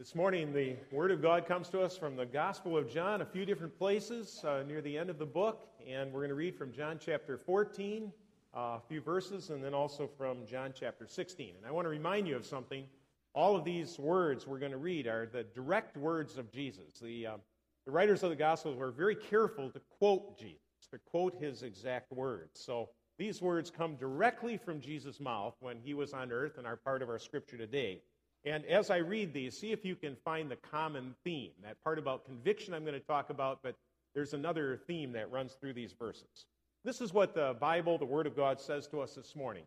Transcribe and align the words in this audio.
This 0.00 0.14
morning, 0.14 0.54
the 0.54 0.76
Word 0.90 1.10
of 1.10 1.20
God 1.20 1.44
comes 1.44 1.68
to 1.68 1.82
us 1.82 1.94
from 1.94 2.16
the 2.16 2.24
Gospel 2.24 2.74
of 2.78 2.90
John, 2.90 3.20
a 3.20 3.26
few 3.26 3.44
different 3.44 3.76
places 3.76 4.42
uh, 4.46 4.62
near 4.66 4.80
the 4.80 4.96
end 4.96 5.10
of 5.10 5.18
the 5.18 5.26
book. 5.26 5.68
And 5.86 6.10
we're 6.10 6.20
going 6.20 6.30
to 6.30 6.34
read 6.34 6.56
from 6.56 6.72
John 6.72 6.98
chapter 6.98 7.36
14, 7.36 8.10
uh, 8.56 8.58
a 8.58 8.80
few 8.88 9.02
verses, 9.02 9.50
and 9.50 9.62
then 9.62 9.74
also 9.74 10.08
from 10.16 10.46
John 10.46 10.72
chapter 10.74 11.06
16. 11.06 11.52
And 11.54 11.66
I 11.66 11.70
want 11.70 11.84
to 11.84 11.90
remind 11.90 12.26
you 12.26 12.34
of 12.34 12.46
something. 12.46 12.86
All 13.34 13.54
of 13.54 13.62
these 13.62 13.98
words 13.98 14.46
we're 14.46 14.58
going 14.58 14.72
to 14.72 14.78
read 14.78 15.06
are 15.06 15.28
the 15.30 15.42
direct 15.54 15.98
words 15.98 16.38
of 16.38 16.50
Jesus. 16.50 16.98
The, 17.02 17.26
uh, 17.26 17.36
the 17.84 17.92
writers 17.92 18.22
of 18.22 18.30
the 18.30 18.36
Gospels 18.36 18.78
were 18.78 18.92
very 18.92 19.16
careful 19.16 19.68
to 19.68 19.82
quote 19.98 20.38
Jesus, 20.38 20.62
to 20.92 20.98
quote 21.10 21.34
his 21.38 21.62
exact 21.62 22.10
words. 22.10 22.58
So 22.58 22.88
these 23.18 23.42
words 23.42 23.70
come 23.70 23.96
directly 23.96 24.56
from 24.56 24.80
Jesus' 24.80 25.20
mouth 25.20 25.56
when 25.60 25.76
he 25.76 25.92
was 25.92 26.14
on 26.14 26.32
earth 26.32 26.56
and 26.56 26.66
are 26.66 26.76
part 26.76 27.02
of 27.02 27.10
our 27.10 27.18
scripture 27.18 27.58
today. 27.58 28.00
And 28.44 28.64
as 28.64 28.90
I 28.90 28.98
read 28.98 29.34
these, 29.34 29.58
see 29.58 29.72
if 29.72 29.84
you 29.84 29.94
can 29.94 30.16
find 30.24 30.50
the 30.50 30.56
common 30.56 31.14
theme. 31.24 31.50
That 31.62 31.82
part 31.84 31.98
about 31.98 32.24
conviction 32.24 32.72
I'm 32.72 32.84
going 32.84 32.94
to 32.94 33.00
talk 33.00 33.30
about, 33.30 33.60
but 33.62 33.74
there's 34.14 34.32
another 34.32 34.80
theme 34.86 35.12
that 35.12 35.30
runs 35.30 35.52
through 35.60 35.74
these 35.74 35.92
verses. 35.92 36.46
This 36.84 37.00
is 37.02 37.12
what 37.12 37.34
the 37.34 37.56
Bible, 37.60 37.98
the 37.98 38.06
Word 38.06 38.26
of 38.26 38.34
God, 38.34 38.60
says 38.60 38.86
to 38.88 39.00
us 39.00 39.14
this 39.14 39.36
morning. 39.36 39.64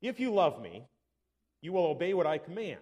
If 0.00 0.18
you 0.18 0.32
love 0.32 0.62
me, 0.62 0.86
you 1.60 1.72
will 1.72 1.86
obey 1.86 2.14
what 2.14 2.26
I 2.26 2.38
command. 2.38 2.80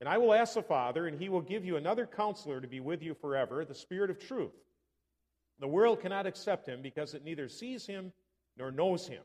And 0.00 0.08
I 0.08 0.18
will 0.18 0.32
ask 0.32 0.54
the 0.54 0.62
Father, 0.62 1.06
and 1.06 1.20
he 1.20 1.28
will 1.28 1.42
give 1.42 1.64
you 1.64 1.76
another 1.76 2.06
counselor 2.06 2.60
to 2.60 2.66
be 2.66 2.80
with 2.80 3.02
you 3.02 3.14
forever, 3.14 3.64
the 3.64 3.74
Spirit 3.74 4.10
of 4.10 4.18
truth. 4.18 4.50
The 5.60 5.68
world 5.68 6.00
cannot 6.00 6.26
accept 6.26 6.66
him 6.66 6.80
because 6.82 7.14
it 7.14 7.24
neither 7.24 7.48
sees 7.48 7.86
him 7.86 8.12
nor 8.56 8.72
knows 8.72 9.06
him. 9.06 9.22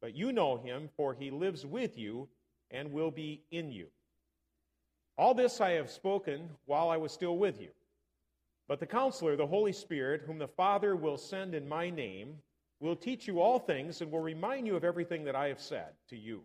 But 0.00 0.14
you 0.14 0.32
know 0.32 0.56
him, 0.56 0.88
for 0.96 1.14
he 1.14 1.30
lives 1.30 1.66
with 1.66 1.98
you 1.98 2.28
and 2.70 2.92
will 2.92 3.10
be 3.10 3.42
in 3.50 3.70
you. 3.70 3.88
All 5.18 5.34
this 5.34 5.60
I 5.60 5.70
have 5.70 5.90
spoken 5.90 6.48
while 6.66 6.90
I 6.90 6.96
was 6.96 7.12
still 7.12 7.38
with 7.38 7.60
you. 7.60 7.70
But 8.68 8.80
the 8.80 8.86
counselor, 8.86 9.36
the 9.36 9.46
Holy 9.46 9.72
Spirit, 9.72 10.22
whom 10.26 10.38
the 10.38 10.48
Father 10.48 10.96
will 10.96 11.16
send 11.16 11.54
in 11.54 11.68
my 11.68 11.88
name, 11.88 12.36
will 12.80 12.96
teach 12.96 13.26
you 13.26 13.40
all 13.40 13.58
things 13.58 14.00
and 14.00 14.10
will 14.10 14.20
remind 14.20 14.66
you 14.66 14.76
of 14.76 14.84
everything 14.84 15.24
that 15.24 15.36
I 15.36 15.48
have 15.48 15.60
said 15.60 15.92
to 16.10 16.16
you. 16.16 16.42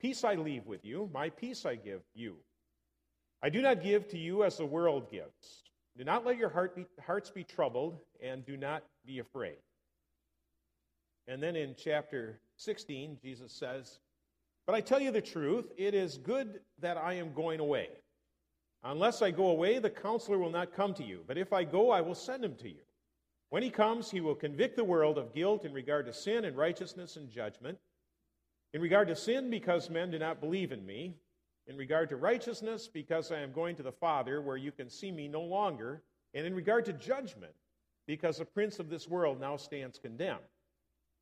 Peace 0.00 0.22
I 0.22 0.34
leave 0.34 0.66
with 0.66 0.84
you, 0.84 1.10
my 1.12 1.30
peace 1.30 1.66
I 1.66 1.74
give 1.74 2.02
you. 2.14 2.36
I 3.42 3.48
do 3.48 3.62
not 3.62 3.82
give 3.82 4.08
to 4.08 4.18
you 4.18 4.44
as 4.44 4.58
the 4.58 4.66
world 4.66 5.10
gives. 5.10 5.64
Do 5.96 6.04
not 6.04 6.24
let 6.24 6.36
your 6.36 6.48
heart 6.48 6.76
be, 6.76 6.86
hearts 7.04 7.30
be 7.30 7.42
troubled, 7.42 7.98
and 8.22 8.46
do 8.46 8.56
not 8.56 8.84
be 9.04 9.18
afraid. 9.18 9.58
And 11.26 11.42
then 11.42 11.56
in 11.56 11.74
chapter 11.76 12.40
16, 12.56 13.18
Jesus 13.20 13.52
says, 13.52 13.98
but 14.68 14.74
I 14.74 14.82
tell 14.82 15.00
you 15.00 15.10
the 15.10 15.22
truth, 15.22 15.72
it 15.78 15.94
is 15.94 16.18
good 16.18 16.60
that 16.80 16.98
I 16.98 17.14
am 17.14 17.32
going 17.32 17.58
away. 17.58 17.88
Unless 18.84 19.22
I 19.22 19.30
go 19.30 19.46
away, 19.46 19.78
the 19.78 19.88
counselor 19.88 20.36
will 20.36 20.50
not 20.50 20.74
come 20.74 20.92
to 20.92 21.02
you. 21.02 21.24
But 21.26 21.38
if 21.38 21.54
I 21.54 21.64
go, 21.64 21.90
I 21.90 22.02
will 22.02 22.14
send 22.14 22.44
him 22.44 22.54
to 22.56 22.68
you. 22.68 22.82
When 23.48 23.62
he 23.62 23.70
comes, 23.70 24.10
he 24.10 24.20
will 24.20 24.34
convict 24.34 24.76
the 24.76 24.84
world 24.84 25.16
of 25.16 25.32
guilt 25.34 25.64
in 25.64 25.72
regard 25.72 26.04
to 26.04 26.12
sin 26.12 26.44
and 26.44 26.54
righteousness 26.54 27.16
and 27.16 27.30
judgment. 27.30 27.78
In 28.74 28.82
regard 28.82 29.08
to 29.08 29.16
sin, 29.16 29.48
because 29.48 29.88
men 29.88 30.10
do 30.10 30.18
not 30.18 30.38
believe 30.38 30.70
in 30.70 30.84
me. 30.84 31.14
In 31.66 31.78
regard 31.78 32.10
to 32.10 32.16
righteousness, 32.16 32.90
because 32.92 33.32
I 33.32 33.40
am 33.40 33.52
going 33.52 33.74
to 33.76 33.82
the 33.82 33.90
Father, 33.90 34.42
where 34.42 34.58
you 34.58 34.70
can 34.70 34.90
see 34.90 35.10
me 35.10 35.28
no 35.28 35.40
longer. 35.40 36.02
And 36.34 36.44
in 36.46 36.54
regard 36.54 36.84
to 36.84 36.92
judgment, 36.92 37.54
because 38.06 38.36
the 38.36 38.44
prince 38.44 38.78
of 38.80 38.90
this 38.90 39.08
world 39.08 39.40
now 39.40 39.56
stands 39.56 39.98
condemned. 39.98 40.44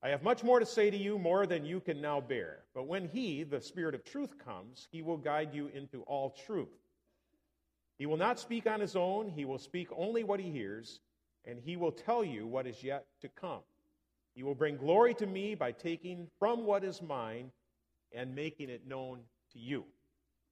I 0.03 0.11
have 0.11 0.23
much 0.23 0.45
more 0.45 0.61
to 0.61 0.67
say 0.67 0.91
to 0.91 0.97
you, 0.97 1.19
more 1.19 1.47
than 1.47 1.65
you 1.65 1.81
can 1.81 2.01
now 2.01 2.21
bear. 2.21 2.59
But 2.75 2.87
when 2.87 3.09
He, 3.09 3.43
the 3.43 3.61
Spirit 3.61 3.95
of 3.95 4.05
truth, 4.05 4.39
comes, 4.39 4.89
He 4.91 5.03
will 5.03 5.17
guide 5.17 5.55
you 5.55 5.69
into 5.75 6.03
all 6.03 6.37
truth. 6.47 6.69
He 7.99 8.07
will 8.07 8.19
not 8.19 8.39
speak 8.39 8.67
on 8.67 8.81
His 8.81 8.95
own, 8.95 9.29
He 9.29 9.45
will 9.45 9.59
speak 9.59 9.89
only 9.97 10.23
what 10.23 10.39
He 10.39 10.51
hears, 10.51 11.01
and 11.45 11.59
He 11.59 11.77
will 11.77 11.93
tell 11.93 12.25
you 12.25 12.47
what 12.47 12.67
is 12.67 12.83
yet 12.85 13.07
to 13.23 13.29
come. 13.29 13.63
He 14.35 14.43
will 14.43 14.55
bring 14.55 14.77
glory 14.77 15.15
to 15.15 15.27
me 15.27 15.55
by 15.55 15.73
taking 15.73 16.29
from 16.39 16.67
what 16.67 16.85
is 16.85 17.01
mine 17.01 17.51
and 18.13 18.35
making 18.35 18.69
it 18.69 18.87
known 18.87 19.21
to 19.53 19.59
you. 19.59 19.85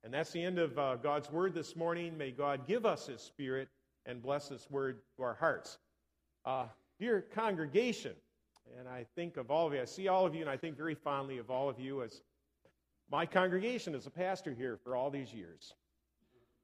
And 0.02 0.12
that's 0.12 0.32
the 0.32 0.42
end 0.42 0.58
of 0.58 0.78
uh, 0.78 0.96
God's 0.96 1.30
word 1.30 1.54
this 1.54 1.76
morning. 1.76 2.16
May 2.16 2.30
God 2.30 2.66
give 2.66 2.86
us 2.86 3.06
His 3.06 3.20
Spirit 3.20 3.68
and 4.06 4.22
bless 4.22 4.48
this 4.48 4.70
word 4.70 5.00
to 5.16 5.22
our 5.22 5.34
hearts. 5.34 5.78
Uh, 6.46 6.66
dear 6.98 7.20
congregation, 7.20 8.12
and 8.78 8.88
I 8.88 9.06
think 9.14 9.36
of 9.36 9.50
all 9.50 9.66
of 9.66 9.74
you. 9.74 9.80
I 9.80 9.84
see 9.84 10.08
all 10.08 10.26
of 10.26 10.34
you, 10.34 10.40
and 10.40 10.50
I 10.50 10.56
think 10.56 10.76
very 10.76 10.94
fondly 10.94 11.38
of 11.38 11.50
all 11.50 11.68
of 11.68 11.78
you 11.78 12.02
as 12.02 12.22
my 13.10 13.26
congregation 13.26 13.94
as 13.94 14.06
a 14.06 14.10
pastor 14.10 14.52
here 14.52 14.78
for 14.82 14.96
all 14.96 15.10
these 15.10 15.32
years. 15.32 15.74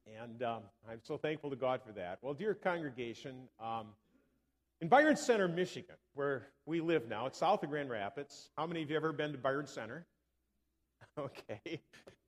And 0.07 0.43
um, 0.43 0.63
I'm 0.89 1.01
so 1.03 1.17
thankful 1.17 1.51
to 1.51 1.57
God 1.57 1.81
for 1.85 1.93
that. 1.93 2.19
Well, 2.23 2.35
dear 2.35 2.55
congregation, 2.55 3.49
um, 3.63 3.89
in 4.81 4.89
Byron 4.89 5.17
Center, 5.17 5.47
Michigan, 5.47 5.97
where 6.15 6.49
we 6.67 6.81
live 6.81 7.09
now, 7.09 7.27
it's 7.27 7.39
south 7.39 7.63
of 7.63 7.71
Grand 7.71 7.91
Rapids. 7.91 8.51
How 8.57 8.67
many 8.67 8.83
of 8.83 8.89
you 8.89 8.95
have 8.95 9.05
ever 9.05 9.13
been 9.13 9.33
to 9.33 9.39
Byron 9.39 9.67
Center? 9.67 10.07
Okay. 11.19 11.83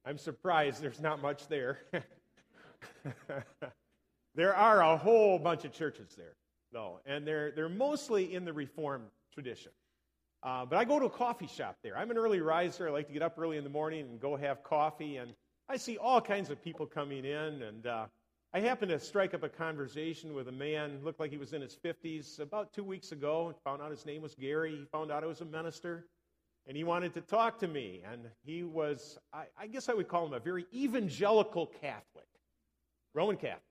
I'm 0.05 0.19
surprised 0.19 0.83
there's 0.83 1.01
not 1.01 1.23
much 1.23 1.47
there. 1.47 1.79
there 4.35 4.55
are 4.55 4.83
a 4.83 4.97
whole 4.97 5.39
bunch 5.39 5.65
of 5.65 5.73
churches 5.73 6.15
there, 6.17 6.35
though, 6.73 6.99
and 7.07 7.25
they're, 7.25 7.53
they're 7.53 7.69
mostly 7.69 8.35
in 8.35 8.45
the 8.45 8.53
Reformed 8.53 9.05
tradition. 9.33 9.73
Uh, 10.43 10.65
but 10.67 10.77
I 10.77 10.85
go 10.85 10.99
to 10.99 11.07
a 11.07 11.11
coffee 11.11 11.47
shop 11.47 11.77
there. 11.83 11.97
I'm 11.97 12.11
an 12.11 12.19
early 12.19 12.41
riser. 12.41 12.89
I 12.89 12.91
like 12.91 13.07
to 13.07 13.13
get 13.13 13.23
up 13.23 13.39
early 13.39 13.59
in 13.59 13.65
the 13.65 13.71
morning 13.71 14.01
and 14.03 14.21
go 14.21 14.37
have 14.37 14.65
coffee. 14.65 15.19
And 15.19 15.35
I 15.69 15.77
see 15.77 15.97
all 15.99 16.21
kinds 16.21 16.51
of 16.51 16.61
people 16.63 16.85
coming 16.85 17.25
in. 17.25 17.63
And 17.63 17.87
uh, 17.87 18.07
I 18.53 18.61
happened 18.61 18.91
to 18.91 18.99
strike 18.99 19.35
up 19.35 19.45
a 19.45 19.49
conversation 19.49 20.35
with 20.35 20.49
a 20.49 20.53
man, 20.53 20.99
looked 21.05 21.21
like 21.21 21.31
he 21.31 21.39
was 21.39 21.53
in 21.53 21.63
his 21.63 21.77
50s, 21.77 22.41
about 22.41 22.73
two 22.73 22.83
weeks 22.83 23.13
ago. 23.13 23.55
Found 23.65 23.83
out 23.83 23.91
his 23.93 24.05
name 24.05 24.21
was 24.21 24.35
Gary. 24.35 24.73
He 24.73 24.85
found 24.91 25.13
out 25.13 25.23
I 25.23 25.29
was 25.29 25.41
a 25.41 25.45
minister. 25.45 26.07
And 26.67 26.77
he 26.77 26.83
wanted 26.83 27.15
to 27.15 27.21
talk 27.21 27.61
to 27.61 27.69
me. 27.69 28.03
And 28.11 28.23
he 28.45 28.65
was, 28.65 29.19
I, 29.33 29.45
I 29.57 29.69
guess 29.69 29.89
I 29.89 29.95
would 29.95 30.09
call 30.09 30.27
him 30.27 30.33
a 30.33 30.41
very 30.41 30.67
evangelical 30.75 31.67
Catholic, 31.67 32.27
Roman 33.15 33.37
Catholic. 33.37 33.63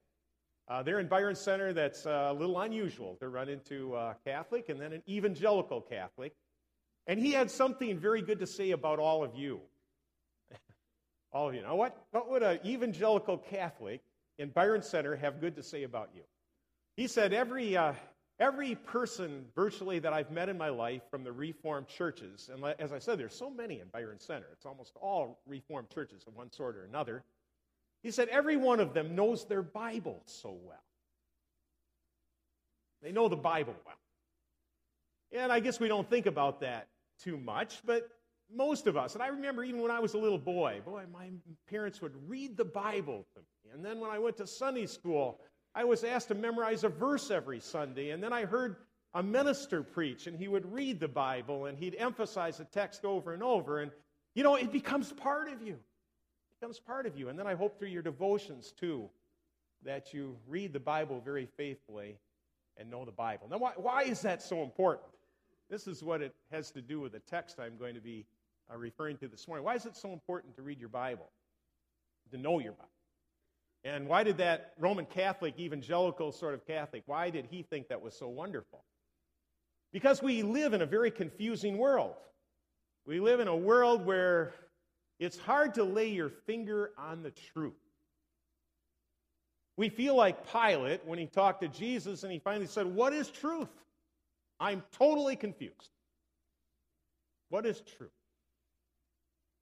Uh, 0.68 0.84
in 0.86 1.08
Byron 1.08 1.36
Center. 1.36 1.74
That's 1.74 2.06
uh, 2.06 2.28
a 2.30 2.34
little 2.34 2.60
unusual 2.60 3.16
to 3.20 3.28
run 3.28 3.50
into 3.50 3.96
a 3.96 4.16
Catholic 4.26 4.70
and 4.70 4.80
then 4.80 4.94
an 4.94 5.04
evangelical 5.08 5.82
Catholic. 5.82 6.34
And 7.08 7.20
he 7.20 7.32
had 7.32 7.50
something 7.50 7.98
very 7.98 8.22
good 8.22 8.40
to 8.40 8.48
say 8.48 8.72
about 8.72 9.00
all 9.00 9.24
of 9.24 9.36
you. 9.36 9.60
all 11.34 11.50
of 11.50 11.56
you. 11.56 11.62
Now, 11.62 11.76
what, 11.76 11.98
what 12.12 12.30
would 12.30 12.44
an 12.44 12.60
evangelical 12.66 13.38
Catholic 13.38 14.02
in 14.38 14.50
Byron 14.50 14.82
Center 14.82 15.16
have 15.16 15.42
good 15.42 15.56
to 15.56 15.64
say 15.64 15.84
about 15.84 16.10
you? 16.16 16.22
He 16.96 17.08
said, 17.08 17.34
every, 17.34 17.76
uh, 17.76 17.94
every 18.40 18.76
person 18.76 19.46
virtually 19.56 20.00
that 20.00 20.14
I've 20.14 20.32
met 20.32 20.50
in 20.50 20.58
my 20.58 20.70
life 20.70 21.02
from 21.10 21.24
the 21.24 21.32
Reformed 21.32 21.88
churches, 21.88 22.50
and 22.54 22.64
as 22.80 22.92
I 22.92 23.00
said, 23.00 23.18
there's 23.18 23.36
so 23.36 23.50
many 23.50 23.80
in 23.80 23.88
Byron 23.88 24.20
Center, 24.20 24.48
it's 24.54 24.66
almost 24.66 24.94
all 25.02 25.42
Reformed 25.48 25.90
churches 25.90 26.24
of 26.28 26.36
one 26.36 26.52
sort 26.52 26.76
or 26.76 26.84
another. 26.84 27.24
He 28.03 28.12
said, 28.12 28.29
every 28.29 28.57
one 28.57 28.79
of 28.79 28.94
them 28.94 29.16
knows 29.16 29.45
their 29.45 29.62
Bible 29.62 30.22
so 30.25 30.57
well. 30.63 30.84
They 33.01 33.12
know 33.12 33.28
the 33.28 33.35
Bible 33.35 33.75
well. 33.85 35.41
And 35.44 35.51
I 35.51 35.59
guess 35.59 35.79
we 35.79 35.88
don't 35.88 36.09
think 36.09 36.25
about 36.25 36.62
that 36.62 36.88
too 37.23 37.38
much, 37.38 37.81
but 37.85 38.09
most 38.53 38.88
of 38.88 38.97
us, 38.97 39.13
and 39.13 39.23
I 39.23 39.28
remember 39.28 39.63
even 39.63 39.81
when 39.81 39.91
I 39.91 40.00
was 40.00 40.13
a 40.13 40.17
little 40.17 40.38
boy, 40.38 40.81
boy, 40.84 41.03
my 41.12 41.29
parents 41.69 42.01
would 42.01 42.13
read 42.28 42.57
the 42.57 42.66
Bible 42.66 43.25
to 43.34 43.39
me. 43.39 43.73
And 43.73 43.85
then 43.85 44.00
when 44.00 44.09
I 44.09 44.19
went 44.19 44.38
to 44.38 44.47
Sunday 44.47 44.88
school, 44.88 45.39
I 45.73 45.85
was 45.85 46.03
asked 46.03 46.28
to 46.29 46.35
memorize 46.35 46.83
a 46.83 46.89
verse 46.89 47.31
every 47.31 47.59
Sunday. 47.59 48.09
And 48.09 48.22
then 48.22 48.33
I 48.33 48.45
heard 48.45 48.75
a 49.13 49.23
minister 49.23 49.83
preach, 49.83 50.28
and 50.28 50.38
he 50.38 50.47
would 50.47 50.72
read 50.72 51.00
the 51.00 51.07
Bible 51.07 51.66
and 51.66 51.78
he'd 51.78 51.95
emphasize 51.95 52.57
the 52.57 52.66
text 52.66 53.06
over 53.06 53.33
and 53.33 53.44
over. 53.44 53.79
And, 53.79 53.91
you 54.35 54.44
know, 54.44 54.56
it 54.56 54.72
becomes 54.72 55.13
part 55.13 55.51
of 55.51 55.62
you 55.62 55.78
becomes 56.62 56.80
part 56.80 57.08
of 57.08 57.18
you. 57.18 57.28
And 57.30 57.40
then 57.40 57.48
I 57.48 57.56
hope 57.56 57.80
through 57.80 57.88
your 57.88 58.04
devotions, 58.04 58.72
too, 58.80 59.10
that 59.84 60.13
you 60.13 60.38
read 60.48 60.74
the 60.74 60.80
Bible 60.80 61.19
very 61.25 61.48
faithfully 61.58 62.19
and 62.78 62.90
know 62.90 63.04
the 63.04 63.12
Bible. 63.12 63.48
Now, 63.50 63.58
why, 63.58 63.72
why 63.78 64.04
is 64.04 64.22
that 64.22 64.44
so 64.44 64.62
important? 64.62 65.08
This 65.72 65.88
is 65.88 66.04
what 66.04 66.22
it 66.22 66.36
has 66.52 66.69
to 66.72 66.81
do 66.81 67.00
with 67.00 67.13
the 67.13 67.19
text 67.19 67.60
I'm 67.60 67.78
going 67.78 67.96
to 67.96 68.02
be 68.02 68.25
uh, 68.72 68.78
referring 68.78 69.18
to 69.18 69.28
this 69.28 69.48
morning. 69.48 69.66
Why 69.66 69.74
is 69.74 69.88
it 69.88 69.98
so 69.98 70.13
important 70.13 70.56
to 70.56 70.62
read 70.62 70.80
your 70.80 70.90
Bible? 70.90 71.31
To 72.30 72.38
know 72.38 72.60
your 72.60 72.74
Bible? 72.74 72.90
And 73.84 74.07
why 74.07 74.24
did 74.24 74.38
that 74.38 74.74
Roman 74.78 75.06
Catholic, 75.06 75.56
evangelical 75.57 76.31
sort 76.31 76.54
of 76.54 76.68
Catholic, 76.68 77.02
why 77.07 77.31
did 77.31 77.48
he 77.50 77.64
think 77.64 77.88
that 77.88 78.04
was 78.04 78.14
so 78.14 78.28
wonderful? 78.28 78.84
Because 79.92 80.22
we 80.22 80.44
live 80.44 80.74
in 80.74 80.84
a 80.84 80.86
very 80.86 81.10
confusing 81.10 81.80
world. 81.80 82.14
We 83.07 83.19
live 83.19 83.40
in 83.40 83.48
a 83.48 83.56
world 83.56 84.06
where 84.06 84.54
it's 85.21 85.38
hard 85.38 85.75
to 85.75 85.83
lay 85.83 86.09
your 86.09 86.29
finger 86.29 86.89
on 86.97 87.21
the 87.21 87.29
truth. 87.53 87.73
We 89.77 89.88
feel 89.88 90.15
like 90.15 90.51
Pilate 90.51 91.06
when 91.06 91.19
he 91.19 91.27
talked 91.27 91.62
to 91.62 91.68
Jesus 91.68 92.23
and 92.23 92.33
he 92.33 92.39
finally 92.39 92.65
said, 92.65 92.88
What 92.88 93.13
is 93.13 93.29
truth? 93.29 93.69
I'm 94.59 94.81
totally 94.97 95.35
confused. 95.35 95.91
What 97.50 97.68
is 97.68 97.81
truth? 97.97 98.09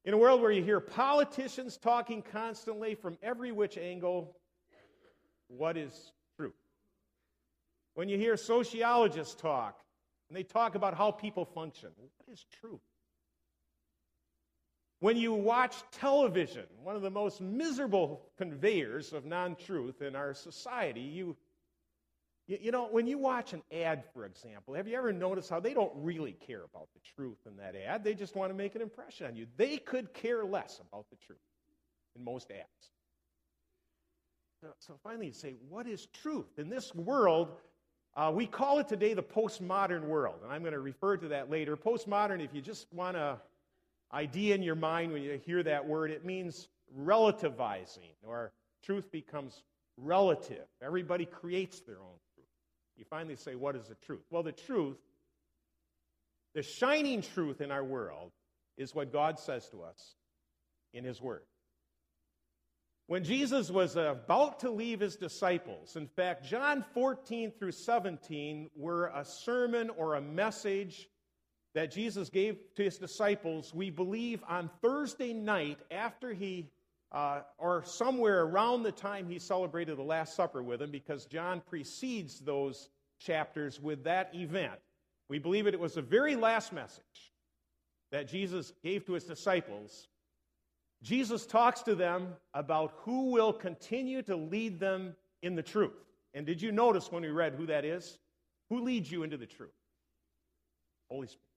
In 0.06 0.13
a 0.13 0.17
world 0.17 0.41
where 0.41 0.51
you 0.51 0.63
hear 0.63 0.79
politicians 0.79 1.77
talking 1.77 2.21
constantly 2.21 2.95
from 2.95 3.17
every 3.21 3.51
which 3.51 3.77
angle, 3.77 4.38
what 5.50 5.75
is 5.75 6.13
truth? 6.38 6.53
When 7.95 8.07
you 8.07 8.17
hear 8.17 8.38
sociologists 8.38 9.35
talk, 9.35 9.77
and 10.29 10.38
they 10.38 10.44
talk 10.44 10.75
about 10.75 10.95
how 10.95 11.11
people 11.11 11.44
function, 11.44 11.89
what 11.97 12.33
is 12.33 12.45
truth? 12.61 12.79
When 15.00 15.16
you 15.16 15.34
watch 15.34 15.75
television, 15.92 16.66
one 16.84 16.96
of 16.96 17.01
the 17.01 17.10
most 17.10 17.40
miserable 17.40 18.22
conveyors 18.38 19.13
of 19.13 19.25
non 19.25 19.56
truth 19.56 20.01
in 20.01 20.16
our 20.16 20.34
society, 20.34 21.00
you, 21.00 21.38
you, 22.48 22.72
know, 22.72 22.88
when 22.92 23.07
you 23.07 23.18
watch 23.18 23.54
an 23.54 23.62
ad, 23.72 24.04
for 24.13 24.25
example, 24.25 24.74
have 24.74 24.88
you 24.88 24.98
ever 24.98 25.13
noticed 25.13 25.50
how 25.50 25.62
they 25.62 25.74
don't 25.74 25.94
really 25.96 26.34
care 26.34 26.63
about 26.63 26.90
the 26.94 27.00
truth 27.16 27.38
in 27.46 27.56
that 27.57 27.75
ad? 27.75 28.04
They 28.04 28.13
just 28.13 28.36
want 28.36 28.50
to 28.51 28.54
make 28.54 28.75
an 28.75 28.81
impression 28.81 29.28
on 29.28 29.36
you. 29.38 29.46
They 29.56 29.78
could 29.78 30.13
care 30.13 30.44
less 30.44 30.81
about 30.92 31.06
the 31.10 31.16
truth 31.25 31.40
in 32.18 32.24
most 32.25 32.52
ads. 32.52 32.92
So, 34.80 35.00
finally, 35.02 35.28
you 35.28 35.34
say, 35.34 35.56
what 35.69 35.88
is 35.88 36.07
truth? 36.07 36.57
In 36.57 36.69
this 36.69 36.94
world, 36.94 37.54
uh, 38.18 38.31
we 38.36 38.45
call 38.45 38.80
it 38.80 38.90
today 38.90 39.13
the 39.13 39.24
postmodern 39.24 40.04
world, 40.04 40.40
and 40.44 40.52
I'm 40.52 40.62
going 40.62 40.74
to 40.74 40.81
refer 40.81 41.16
to 41.16 41.30
that 41.30 41.50
later. 41.50 41.78
Postmodern, 41.78 42.44
if 42.44 42.54
you 42.54 42.62
just 42.62 42.94
want 42.94 43.16
to 43.16 43.40
idea 44.13 44.56
in 44.56 44.63
your 44.63 44.75
mind 44.75 45.11
when 45.11 45.21
you 45.21 45.39
hear 45.45 45.63
that 45.63 45.88
word. 45.88 46.11
It 46.11 46.25
means 46.25 46.67
relativizing, 46.97 48.13
or 48.23 48.51
truth 48.83 49.11
becomes 49.11 49.63
relative. 49.97 50.65
Everybody 50.81 51.25
creates 51.25 51.81
their 51.81 52.00
own 52.00 52.17
truth. 52.33 52.47
You 52.97 53.06
finally 53.09 53.35
say, 53.35 53.56
What 53.56 53.75
is 53.75 53.88
the 53.88 53.95
truth? 53.95 54.23
Well, 54.29 54.44
the 54.44 54.51
truth, 54.51 54.97
the 56.53 56.63
shining 56.63 57.21
truth 57.21 57.61
in 57.61 57.71
our 57.71 57.83
world, 57.83 58.31
is 58.77 58.95
what 58.95 59.11
God 59.11 59.39
says 59.39 59.67
to 59.69 59.83
us 59.83 60.15
in 60.94 61.03
His 61.03 61.21
Word. 61.21 61.44
When 63.09 63.23
Jesus 63.23 63.71
was 63.71 63.95
about 63.95 64.59
to 64.59 64.69
leave 64.69 65.00
his 65.00 65.15
disciples, 65.15 65.95
in 65.95 66.06
fact, 66.06 66.45
John 66.45 66.85
14 66.94 67.51
through 67.57 67.71
17 67.71 68.69
were 68.75 69.07
a 69.07 69.25
sermon 69.25 69.89
or 69.89 70.13
a 70.13 70.21
message 70.21 71.09
that 71.75 71.92
Jesus 71.92 72.30
gave 72.30 72.57
to 72.75 72.83
his 72.83 72.98
disciples, 72.98 73.74
we 73.74 73.89
believe 73.89 74.44
on 74.48 74.69
Thursday 74.81 75.33
night 75.33 75.77
after 75.92 76.33
he, 76.33 76.69
uh, 77.12 77.42
or 77.57 77.83
somewhere 77.86 78.42
around 78.42 78.83
the 78.83 78.92
time 78.92 79.30
he 79.30 79.39
celebrated 79.39 79.98
the 79.98 80.04
Last 80.04 80.36
Supper 80.36 80.63
with 80.63 80.80
them, 80.80 80.92
because 80.92 81.25
John 81.25 81.62
precedes 81.62 82.39
those 82.39 82.89
chapters 83.19 83.80
with 83.80 84.04
that 84.06 84.33
event. 84.33 84.80
We 85.30 85.39
believe 85.39 85.68
it 85.68 85.80
was 85.80 85.94
the 85.94 86.01
very 86.01 86.36
last 86.36 86.74
message 86.74 87.33
that 88.12 88.27
Jesus 88.27 88.74
gave 88.83 89.06
to 89.06 89.13
his 89.13 89.25
disciples. 89.25 90.07
Jesus 91.04 91.45
talks 91.45 91.83
to 91.83 91.95
them 91.95 92.30
about 92.54 92.94
who 93.04 93.31
will 93.31 93.54
continue 93.54 94.21
to 94.24 94.36
lead 94.36 94.80
them 94.80 95.16
in 95.44 95.56
the 95.56 95.63
truth. 95.63 95.94
And 96.33 96.45
did 96.45 96.62
you 96.62 96.71
notice 96.71 97.12
when 97.12 97.21
we 97.21 97.30
read 97.30 97.54
who 97.54 97.68
that 97.68 97.86
is? 97.86 98.18
Who 98.69 98.81
leads 98.81 99.12
you 99.12 99.24
into 99.24 99.38
the 99.38 99.45
truth? 99.45 99.69
Holy 101.10 101.27
Spirit. 101.27 101.49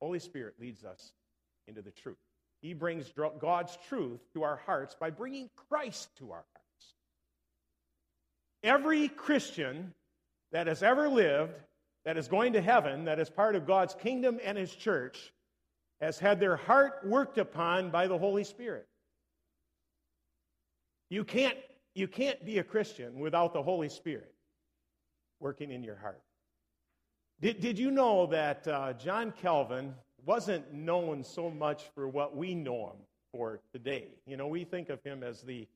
Holy 0.00 0.18
Spirit 0.18 0.54
leads 0.58 0.84
us 0.84 1.12
into 1.68 1.82
the 1.82 1.90
truth. 1.90 2.16
He 2.62 2.74
brings 2.74 3.12
God's 3.40 3.76
truth 3.88 4.20
to 4.34 4.42
our 4.42 4.56
hearts 4.66 4.94
by 4.98 5.10
bringing 5.10 5.48
Christ 5.68 6.10
to 6.18 6.32
our 6.32 6.44
hearts. 6.52 6.94
Every 8.62 9.08
Christian 9.08 9.94
that 10.52 10.66
has 10.66 10.82
ever 10.82 11.08
lived, 11.08 11.54
that 12.04 12.18
is 12.18 12.28
going 12.28 12.54
to 12.54 12.60
heaven, 12.60 13.04
that 13.04 13.18
is 13.18 13.30
part 13.30 13.56
of 13.56 13.66
God's 13.66 13.94
kingdom 13.94 14.38
and 14.44 14.58
His 14.58 14.74
church, 14.74 15.32
has 16.00 16.18
had 16.18 16.40
their 16.40 16.56
heart 16.56 17.00
worked 17.04 17.38
upon 17.38 17.90
by 17.90 18.06
the 18.06 18.18
Holy 18.18 18.44
Spirit. 18.44 18.86
You 21.08 21.24
can't, 21.24 21.58
you 21.94 22.08
can't 22.08 22.44
be 22.44 22.58
a 22.58 22.64
Christian 22.64 23.18
without 23.18 23.52
the 23.52 23.62
Holy 23.62 23.88
Spirit 23.88 24.32
working 25.40 25.70
in 25.70 25.82
your 25.82 25.96
heart. 25.96 26.22
Did, 27.40 27.60
did 27.60 27.78
you 27.78 27.90
know 27.90 28.26
that 28.26 28.68
uh, 28.68 28.92
John 28.92 29.32
Calvin 29.32 29.94
wasn't 30.26 30.74
known 30.74 31.24
so 31.24 31.50
much 31.50 31.84
for 31.94 32.06
what 32.06 32.36
we 32.36 32.54
know 32.54 32.88
him 32.88 32.96
for 33.32 33.60
today? 33.72 34.08
You 34.26 34.36
know, 34.36 34.46
we 34.46 34.64
think 34.64 34.90
of 34.90 35.02
him 35.02 35.22
as 35.22 35.40
the 35.40 35.66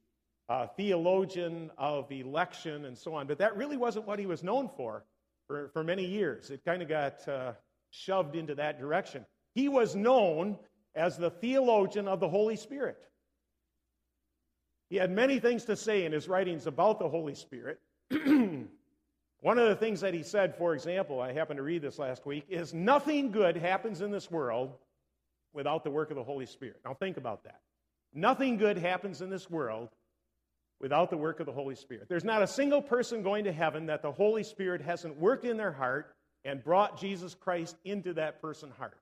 uh, 0.50 0.66
theologian 0.76 1.70
of 1.78 2.12
election 2.12 2.84
and 2.84 2.99
so 2.99 3.14
on, 3.14 3.26
but 3.26 3.38
that 3.38 3.56
really 3.56 3.78
wasn't 3.78 4.06
what 4.06 4.19
he 4.19 4.26
was 4.26 4.43
known 4.43 4.69
for 4.76 5.05
for, 5.46 5.70
for 5.72 5.82
many 5.82 6.05
years. 6.05 6.50
It 6.50 6.62
kind 6.66 6.82
of 6.82 6.88
got 6.88 7.26
uh, 7.26 7.52
shoved 7.88 8.37
into 8.37 8.55
that 8.56 8.78
direction. 8.78 9.25
He 9.55 9.70
was 9.70 9.96
known 9.96 10.58
as 10.94 11.17
the 11.17 11.31
theologian 11.31 12.08
of 12.08 12.20
the 12.20 12.28
Holy 12.28 12.56
Spirit. 12.56 12.99
He 14.90 14.96
had 14.96 15.10
many 15.10 15.40
things 15.40 15.64
to 15.64 15.76
say 15.76 16.05
in 16.05 16.12
his 16.12 16.28
writings 16.28 16.67
about 16.67 16.99
the 16.99 17.08
Holy 17.08 17.34
Spirit. 17.34 17.81
One 19.44 19.58
of 19.58 19.69
the 19.69 19.76
things 19.76 20.00
that 20.00 20.14
he 20.14 20.23
said, 20.23 20.56
for 20.56 20.73
example, 20.73 21.20
I 21.20 21.35
happened 21.35 21.58
to 21.58 21.62
read 21.62 21.82
this 21.82 21.99
last 21.99 22.25
week, 22.25 22.46
is 22.49 22.73
nothing 22.73 23.31
good 23.31 23.58
happens 23.58 24.00
in 24.00 24.11
this 24.11 24.31
world 24.31 24.73
without 25.52 25.85
the 25.85 25.91
work 25.91 26.08
of 26.08 26.17
the 26.17 26.25
Holy 26.25 26.46
Spirit. 26.46 26.81
Now 26.82 26.94
think 26.94 27.19
about 27.19 27.44
that. 27.44 27.61
Nothing 28.14 28.56
good 28.56 28.79
happens 28.79 29.20
in 29.20 29.29
this 29.29 29.50
world 29.50 29.91
without 30.81 31.11
the 31.11 31.19
work 31.19 31.41
of 31.41 31.46
the 31.46 31.52
Holy 31.52 31.75
Spirit. 31.75 32.08
There's 32.08 32.25
not 32.25 32.41
a 32.41 32.46
single 32.46 32.81
person 32.81 33.23
going 33.23 33.44
to 33.44 33.52
heaven 33.52 33.85
that 33.85 34.00
the 34.00 34.12
Holy 34.12 34.44
Spirit 34.44 34.81
hasn't 34.81 35.19
worked 35.19 35.44
in 35.44 35.58
their 35.58 35.73
heart 35.73 36.17
and 36.46 36.64
brought 36.64 36.99
Jesus 36.99 37.35
Christ 37.35 37.76
into 37.85 38.14
that 38.14 38.41
person's 38.41 38.75
heart. 38.76 38.96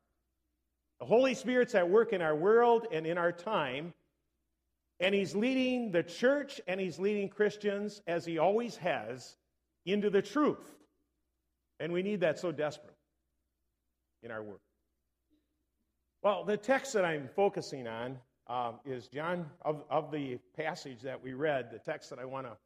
The 0.99 1.07
Holy 1.07 1.35
Spirit's 1.35 1.77
at 1.77 1.89
work 1.89 2.13
in 2.13 2.21
our 2.21 2.35
world 2.35 2.89
and 2.91 3.07
in 3.07 3.17
our 3.17 3.31
time, 3.31 3.95
and 4.99 5.15
He's 5.15 5.37
leading 5.37 5.93
the 5.93 6.03
church 6.03 6.61
and 6.67 6.81
He's 6.81 6.99
leading 6.99 7.29
Christians, 7.29 8.03
as 8.09 8.25
He 8.25 8.39
always 8.39 8.75
has, 8.79 9.37
into 9.85 10.11
the 10.11 10.23
truth. 10.23 10.75
And 11.81 11.93
we 11.93 12.03
need 12.03 12.21
that 12.21 12.39
so 12.39 12.53
desperately 12.53 12.97
in 14.23 14.31
our 14.31 14.43
work. 14.43 14.61
Well, 16.23 16.45
the 16.45 16.57
text 16.57 16.93
that 16.93 17.05
I'm 17.05 17.29
focusing 17.35 17.89
on 17.89 18.19
um, 18.49 18.75
is 18.85 19.09
John, 19.09 19.47
of, 19.63 19.83
of 19.91 20.13
the 20.13 20.39
passage 20.57 21.01
that 21.03 21.21
we 21.21 21.33
read, 21.33 21.71
the 21.71 21.79
text 21.79 22.11
that 22.11 22.19
I 22.19 22.25
want 22.25 22.47
to 22.47 22.57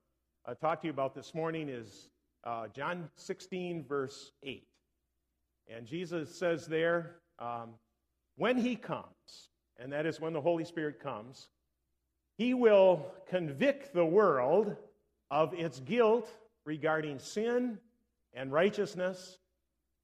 uh, 0.47 0.55
talk 0.55 0.81
to 0.83 0.87
you 0.87 0.93
about 0.93 1.15
this 1.15 1.35
morning 1.35 1.69
is 1.69 2.09
uh, 2.45 2.69
John 2.69 3.09
16, 3.17 3.85
verse 3.89 4.33
8. 4.43 4.67
And 5.75 5.87
Jesus 5.87 6.35
says 6.35 6.67
there, 6.67 7.17
um, 7.39 7.71
when 8.37 8.57
he 8.57 8.77
comes, 8.77 9.49
and 9.79 9.93
that 9.93 10.07
is 10.07 10.21
when 10.21 10.33
the 10.33 10.41
Holy 10.41 10.65
Spirit 10.65 11.01
comes, 11.01 11.49
he 12.39 12.55
will 12.55 13.07
convict 13.29 13.95
the 13.95 14.05
world 14.05 14.77
of 15.31 15.55
its 15.55 15.81
guilt 15.81 16.31
regarding 16.67 17.19
sin 17.19 17.79
and 18.35 18.53
righteousness 18.53 19.39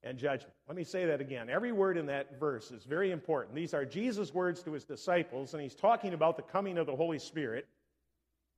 and 0.03 0.17
judgment. 0.19 0.55
Let 0.67 0.77
me 0.77 0.85
say 0.85 1.07
that 1.07 1.21
again. 1.21 1.51
Every 1.51 1.73
word 1.73 1.97
in 1.99 2.07
that 2.07 2.41
verse 2.41 2.71
is 2.71 2.85
very 2.85 3.11
important. 3.11 3.55
These 3.55 3.75
are 3.75 3.85
Jesus' 3.85 4.33
words 4.33 4.63
to 4.63 4.73
his 4.73 4.85
disciples, 4.85 5.53
and 5.53 5.63
he's 5.63 5.75
talking 5.75 6.15
about 6.15 6.37
the 6.37 6.43
coming 6.43 6.79
of 6.79 6.87
the 6.87 6.97
Holy 6.97 7.19
Spirit. 7.19 7.67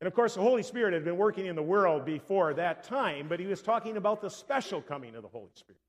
And 0.00 0.06
of 0.06 0.14
course, 0.14 0.34
the 0.34 0.42
Holy 0.42 0.62
Spirit 0.62 0.94
had 0.94 1.04
been 1.04 1.16
working 1.16 1.46
in 1.46 1.56
the 1.56 1.62
world 1.62 2.04
before 2.04 2.54
that 2.54 2.84
time, 2.84 3.26
but 3.28 3.40
he 3.40 3.46
was 3.46 3.62
talking 3.62 3.96
about 3.96 4.20
the 4.20 4.30
special 4.30 4.80
coming 4.80 5.16
of 5.16 5.22
the 5.22 5.28
Holy 5.28 5.50
Spirit 5.54 5.80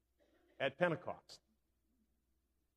at 0.60 0.77
Pentecost. 0.77 1.39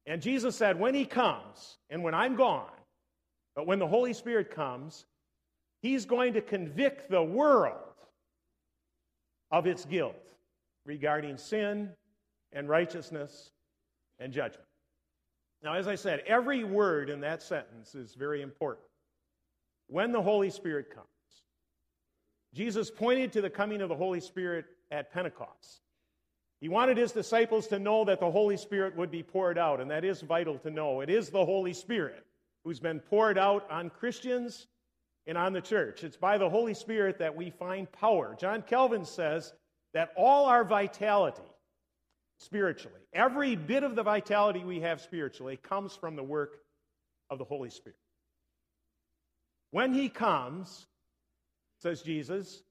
And 0.06 0.22
Jesus 0.22 0.56
said, 0.56 0.78
When 0.78 0.94
he 0.94 1.04
comes, 1.04 1.78
and 1.90 2.02
when 2.02 2.14
I'm 2.14 2.34
gone, 2.34 2.70
but 3.54 3.66
when 3.66 3.78
the 3.78 3.86
Holy 3.86 4.14
Spirit 4.14 4.50
comes, 4.54 5.04
he's 5.82 6.06
going 6.06 6.34
to 6.34 6.40
convict 6.40 7.10
the 7.10 7.22
world 7.22 7.87
of 9.50 9.66
its 9.66 9.84
guilt 9.84 10.32
regarding 10.84 11.36
sin 11.36 11.90
and 12.52 12.68
righteousness 12.68 13.50
and 14.18 14.32
judgment. 14.32 14.66
Now, 15.62 15.74
as 15.74 15.88
I 15.88 15.96
said, 15.96 16.22
every 16.26 16.64
word 16.64 17.10
in 17.10 17.20
that 17.20 17.42
sentence 17.42 17.94
is 17.94 18.14
very 18.14 18.42
important. 18.42 18.86
When 19.88 20.12
the 20.12 20.22
Holy 20.22 20.50
Spirit 20.50 20.90
comes, 20.94 21.06
Jesus 22.54 22.90
pointed 22.90 23.32
to 23.32 23.40
the 23.40 23.50
coming 23.50 23.82
of 23.82 23.88
the 23.88 23.96
Holy 23.96 24.20
Spirit 24.20 24.66
at 24.90 25.12
Pentecost. 25.12 25.82
He 26.60 26.68
wanted 26.68 26.96
his 26.96 27.12
disciples 27.12 27.66
to 27.68 27.78
know 27.78 28.04
that 28.04 28.20
the 28.20 28.30
Holy 28.30 28.56
Spirit 28.56 28.96
would 28.96 29.10
be 29.10 29.22
poured 29.22 29.58
out, 29.58 29.80
and 29.80 29.90
that 29.90 30.04
is 30.04 30.22
vital 30.22 30.58
to 30.58 30.70
know. 30.70 31.00
It 31.00 31.10
is 31.10 31.30
the 31.30 31.44
Holy 31.44 31.72
Spirit 31.72 32.24
who's 32.64 32.80
been 32.80 33.00
poured 33.00 33.38
out 33.38 33.68
on 33.70 33.90
Christians 33.90 34.66
and 35.28 35.36
on 35.36 35.52
the 35.52 35.60
church. 35.60 36.02
It's 36.02 36.16
by 36.16 36.38
the 36.38 36.48
Holy 36.48 36.72
Spirit 36.72 37.18
that 37.18 37.36
we 37.36 37.50
find 37.50 37.90
power. 37.92 38.34
John 38.40 38.62
Calvin 38.62 39.04
says 39.04 39.52
that 39.92 40.10
all 40.16 40.46
our 40.46 40.64
vitality, 40.64 41.42
spiritually, 42.38 43.02
every 43.12 43.54
bit 43.54 43.82
of 43.84 43.94
the 43.94 44.02
vitality 44.02 44.64
we 44.64 44.80
have 44.80 45.02
spiritually, 45.02 45.58
comes 45.62 45.94
from 45.94 46.16
the 46.16 46.22
work 46.22 46.56
of 47.28 47.38
the 47.38 47.44
Holy 47.44 47.68
Spirit. 47.68 47.98
When 49.70 49.92
He 49.92 50.08
comes, 50.08 50.86
says 51.82 52.00
Jesus, 52.00 52.62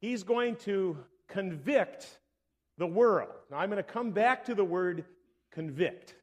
He's 0.00 0.22
going 0.22 0.56
to 0.56 0.98
convict 1.28 2.18
the 2.76 2.86
world. 2.86 3.30
Now, 3.50 3.56
I'm 3.58 3.70
going 3.70 3.82
to 3.82 3.82
come 3.82 4.10
back 4.10 4.44
to 4.44 4.54
the 4.54 4.64
word 4.64 5.06
convict. 5.52 6.14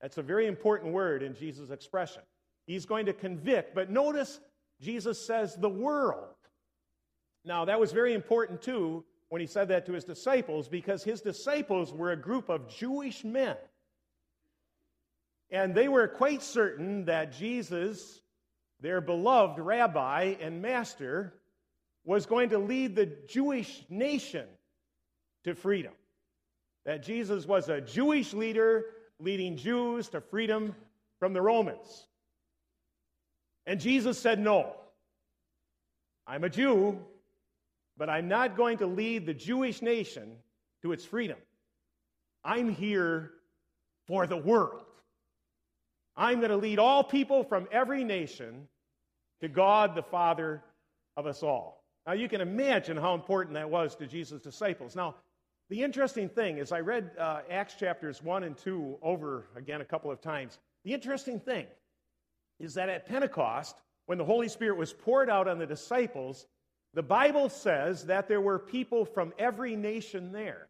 That's 0.00 0.18
a 0.18 0.22
very 0.22 0.46
important 0.46 0.92
word 0.92 1.24
in 1.24 1.34
Jesus' 1.34 1.70
expression. 1.70 2.22
He's 2.66 2.86
going 2.86 3.06
to 3.06 3.12
convict, 3.12 3.74
but 3.74 3.90
notice 3.90 4.38
Jesus 4.80 5.26
says 5.26 5.56
the 5.56 5.68
world. 5.68 6.34
Now, 7.44 7.64
that 7.64 7.80
was 7.80 7.92
very 7.92 8.12
important 8.14 8.62
too 8.62 9.04
when 9.28 9.40
he 9.40 9.46
said 9.46 9.68
that 9.68 9.86
to 9.86 9.92
his 9.92 10.04
disciples 10.04 10.68
because 10.68 11.02
his 11.02 11.20
disciples 11.20 11.92
were 11.92 12.12
a 12.12 12.16
group 12.16 12.48
of 12.48 12.68
Jewish 12.68 13.24
men. 13.24 13.56
And 15.50 15.74
they 15.74 15.88
were 15.88 16.08
quite 16.08 16.42
certain 16.42 17.04
that 17.04 17.32
Jesus, 17.32 18.20
their 18.80 19.00
beloved 19.00 19.60
rabbi 19.60 20.34
and 20.40 20.60
master, 20.60 21.34
was 22.04 22.26
going 22.26 22.50
to 22.50 22.58
lead 22.58 22.94
the 22.94 23.12
Jewish 23.28 23.84
nation 23.88 24.46
to 25.44 25.54
freedom. 25.54 25.92
That 26.84 27.02
Jesus 27.04 27.46
was 27.46 27.68
a 27.68 27.80
Jewish 27.80 28.32
leader 28.32 28.86
leading 29.18 29.56
Jews 29.56 30.08
to 30.10 30.20
freedom 30.20 30.74
from 31.18 31.32
the 31.32 31.42
Romans. 31.42 32.06
And 33.66 33.80
Jesus 33.80 34.18
said, 34.18 34.38
No. 34.38 34.72
I'm 36.26 36.42
a 36.42 36.48
Jew, 36.48 36.98
but 37.96 38.10
I'm 38.10 38.26
not 38.28 38.56
going 38.56 38.78
to 38.78 38.86
lead 38.86 39.26
the 39.26 39.34
Jewish 39.34 39.80
nation 39.80 40.32
to 40.82 40.92
its 40.92 41.04
freedom. 41.04 41.38
I'm 42.44 42.68
here 42.68 43.30
for 44.06 44.26
the 44.26 44.36
world. 44.36 44.82
I'm 46.16 46.38
going 46.38 46.50
to 46.50 46.56
lead 46.56 46.78
all 46.78 47.04
people 47.04 47.44
from 47.44 47.68
every 47.70 48.02
nation 48.02 48.66
to 49.40 49.48
God, 49.48 49.94
the 49.94 50.02
Father 50.02 50.62
of 51.16 51.26
us 51.26 51.42
all. 51.42 51.84
Now, 52.06 52.14
you 52.14 52.28
can 52.28 52.40
imagine 52.40 52.96
how 52.96 53.14
important 53.14 53.54
that 53.54 53.68
was 53.68 53.94
to 53.96 54.06
Jesus' 54.06 54.42
disciples. 54.42 54.96
Now, 54.96 55.16
the 55.68 55.82
interesting 55.82 56.28
thing 56.28 56.58
is, 56.58 56.72
I 56.72 56.80
read 56.80 57.10
uh, 57.18 57.40
Acts 57.50 57.74
chapters 57.74 58.22
1 58.22 58.44
and 58.44 58.56
2 58.56 58.98
over 59.02 59.48
again 59.56 59.80
a 59.80 59.84
couple 59.84 60.10
of 60.10 60.20
times. 60.20 60.58
The 60.84 60.94
interesting 60.94 61.40
thing 61.40 61.66
is 62.58 62.74
that 62.74 62.88
at 62.88 63.06
Pentecost, 63.06 63.76
when 64.06 64.18
the 64.18 64.24
Holy 64.24 64.48
Spirit 64.48 64.78
was 64.78 64.92
poured 64.92 65.28
out 65.28 65.48
on 65.48 65.58
the 65.58 65.66
disciples, 65.66 66.46
the 66.94 67.02
Bible 67.02 67.48
says 67.48 68.06
that 68.06 68.28
there 68.28 68.40
were 68.40 68.58
people 68.58 69.04
from 69.04 69.32
every 69.38 69.76
nation 69.76 70.32
there. 70.32 70.68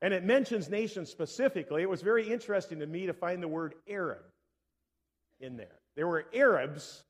And 0.00 0.14
it 0.14 0.24
mentions 0.24 0.68
nations 0.68 1.10
specifically. 1.10 1.82
It 1.82 1.90
was 1.90 2.02
very 2.02 2.28
interesting 2.28 2.80
to 2.80 2.86
me 2.86 3.06
to 3.06 3.12
find 3.12 3.42
the 3.42 3.48
word 3.48 3.74
Arab 3.88 4.22
in 5.40 5.56
there. 5.56 5.80
There 5.96 6.06
were 6.06 6.26
Arabs 6.32 7.04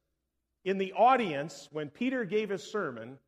in 0.65 0.79
the 0.79 0.93
audience 0.95 1.69
when 1.71 1.89
Peter 1.91 2.25
gave 2.25 2.49
his 2.49 2.63
sermon 2.63 3.19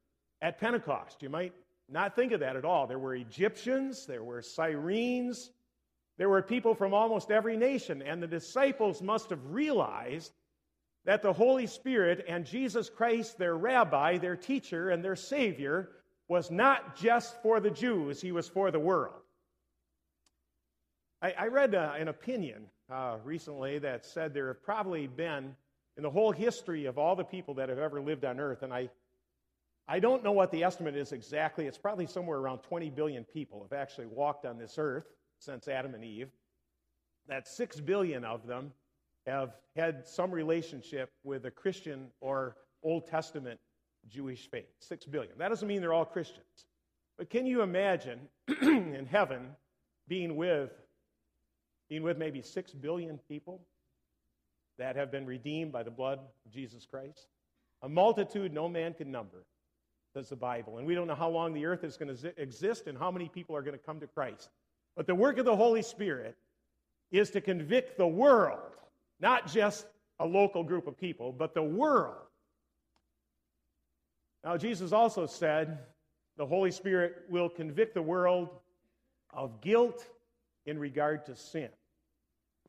at 0.43 0.59
Pentecost. 0.59 1.23
You 1.23 1.29
might 1.29 1.53
not 1.89 2.17
think 2.17 2.33
of 2.33 2.41
that 2.41 2.57
at 2.57 2.65
all. 2.65 2.87
There 2.87 2.99
were 2.99 3.15
Egyptians, 3.15 4.07
there 4.07 4.25
were 4.25 4.43
Cyrenes, 4.43 5.51
there 6.17 6.29
were 6.29 6.43
people 6.43 6.75
from 6.75 6.95
almost 6.95 7.31
every 7.31 7.57
nation, 7.57 8.03
and 8.03 8.23
the 8.23 8.27
disciples 8.27 9.03
must 9.03 9.31
have 9.31 9.45
realized 9.47 10.33
that 11.05 11.23
the 11.23 11.33
Holy 11.33 11.67
Spirit 11.67 12.25
and 12.29 12.45
Jesus 12.45 12.91
Christ, 12.91 13.39
their 13.39 13.57
rabbi, 13.57 14.19
their 14.19 14.37
teacher, 14.37 14.91
and 14.91 15.05
their 15.05 15.17
Savior, 15.17 15.91
was 16.29 16.51
not 16.51 16.97
just 16.97 17.41
for 17.43 17.59
the 17.59 17.71
Jews, 17.71 18.21
he 18.21 18.33
was 18.33 18.49
for 18.49 18.71
the 18.71 18.79
world. 18.79 19.15
I, 21.23 21.33
I 21.33 21.47
read 21.47 21.75
uh, 21.75 21.93
an 21.99 22.09
opinion 22.09 22.67
uh, 22.91 23.17
recently 23.25 23.79
that 23.79 24.05
said 24.05 24.33
there 24.33 24.49
have 24.49 24.63
probably 24.63 25.07
been, 25.07 25.55
in 25.97 26.03
the 26.03 26.11
whole 26.11 26.33
history 26.33 26.87
of 26.87 26.99
all 26.99 27.17
the 27.17 27.25
people 27.25 27.55
that 27.55 27.69
have 27.69 27.79
ever 27.79 28.01
lived 28.01 28.25
on 28.25 28.39
earth, 28.39 28.63
and 28.63 28.73
I, 28.73 28.91
I 29.89 29.99
don't 29.99 30.23
know 30.23 30.33
what 30.33 30.53
the 30.53 30.63
estimate 30.63 30.97
is 30.97 31.13
exactly, 31.13 31.67
it's 31.67 31.79
probably 31.79 32.07
somewhere 32.07 32.39
around 32.39 32.59
20 32.59 32.91
billion 32.91 33.25
people 33.25 33.63
have 33.63 33.79
actually 33.79 34.07
walked 34.07 34.47
on 34.47 34.57
this 34.57 34.77
earth 34.79 35.07
since 35.39 35.67
Adam 35.67 35.95
and 35.95 36.05
Eve. 36.05 36.29
That 37.27 37.49
6 37.49 37.81
billion 37.81 38.25
of 38.25 38.47
them 38.47 38.73
have 39.31 39.57
had 39.77 40.07
some 40.07 40.31
relationship 40.31 41.11
with 41.25 41.47
a 41.47 41.51
Christian 41.51 42.09
or 42.21 42.57
Old 42.83 43.07
Testament 43.07 43.61
Jewish 44.09 44.51
faith. 44.51 44.69
6 44.81 45.07
billion. 45.07 45.33
That 45.39 45.49
doesn't 45.49 45.67
mean 45.67 45.81
they're 45.81 45.93
all 45.93 46.05
Christians. 46.05 46.67
But 47.17 47.31
can 47.31 47.47
you 47.47 47.63
imagine 47.63 48.21
in 48.63 49.07
heaven 49.11 49.51
being 50.09 50.37
with 50.37 50.71
being 51.89 52.03
with 52.05 52.19
maybe 52.19 52.41
6 52.41 52.73
billion 52.75 53.19
people 53.29 53.61
that 54.79 54.97
have 54.97 55.11
been 55.11 55.27
redeemed 55.27 55.73
by 55.73 55.83
the 55.83 55.91
blood 55.91 56.19
of 56.19 56.53
Jesus 56.53 56.87
Christ. 56.87 57.27
A 57.83 57.89
multitude 57.89 58.53
no 58.53 58.69
man 58.69 58.95
can 58.95 59.11
number, 59.11 59.45
says 60.15 60.29
the 60.29 60.37
Bible. 60.37 60.79
And 60.79 60.87
we 60.87 60.95
don't 60.95 61.07
know 61.07 61.15
how 61.15 61.29
long 61.29 61.53
the 61.53 61.67
earth 61.67 61.85
is 61.85 61.97
going 61.97 62.17
to 62.17 62.41
exist 62.41 62.87
and 62.87 62.97
how 62.97 63.11
many 63.11 63.29
people 63.29 63.55
are 63.57 63.63
going 63.63 63.77
to 63.77 63.85
come 63.85 64.01
to 64.01 64.07
Christ. 64.07 64.49
But 64.97 65.07
the 65.07 65.15
work 65.15 65.39
of 65.39 65.45
the 65.45 65.57
Holy 65.57 65.83
Spirit 65.83 66.37
is 67.11 67.31
to 67.31 67.41
convict 67.41 67.99
the 67.99 68.07
world, 68.07 68.77
not 69.21 69.47
just 69.47 69.87
a 70.19 70.27
local 70.27 70.63
group 70.63 70.87
of 70.87 70.99
people, 70.99 71.33
but 71.33 71.55
the 71.55 71.63
world. 71.63 72.17
Now, 74.45 74.57
Jesus 74.57 74.93
also 74.93 75.27
said 75.27 75.79
the 76.37 76.47
Holy 76.47 76.71
Spirit 76.71 77.25
will 77.29 77.49
convict 77.49 77.95
the 77.95 78.03
world 78.03 78.49
of 79.33 79.61
guilt 79.61 80.07
in 80.67 80.79
regard 80.79 81.27
to 81.27 81.37
sin. 81.37 81.69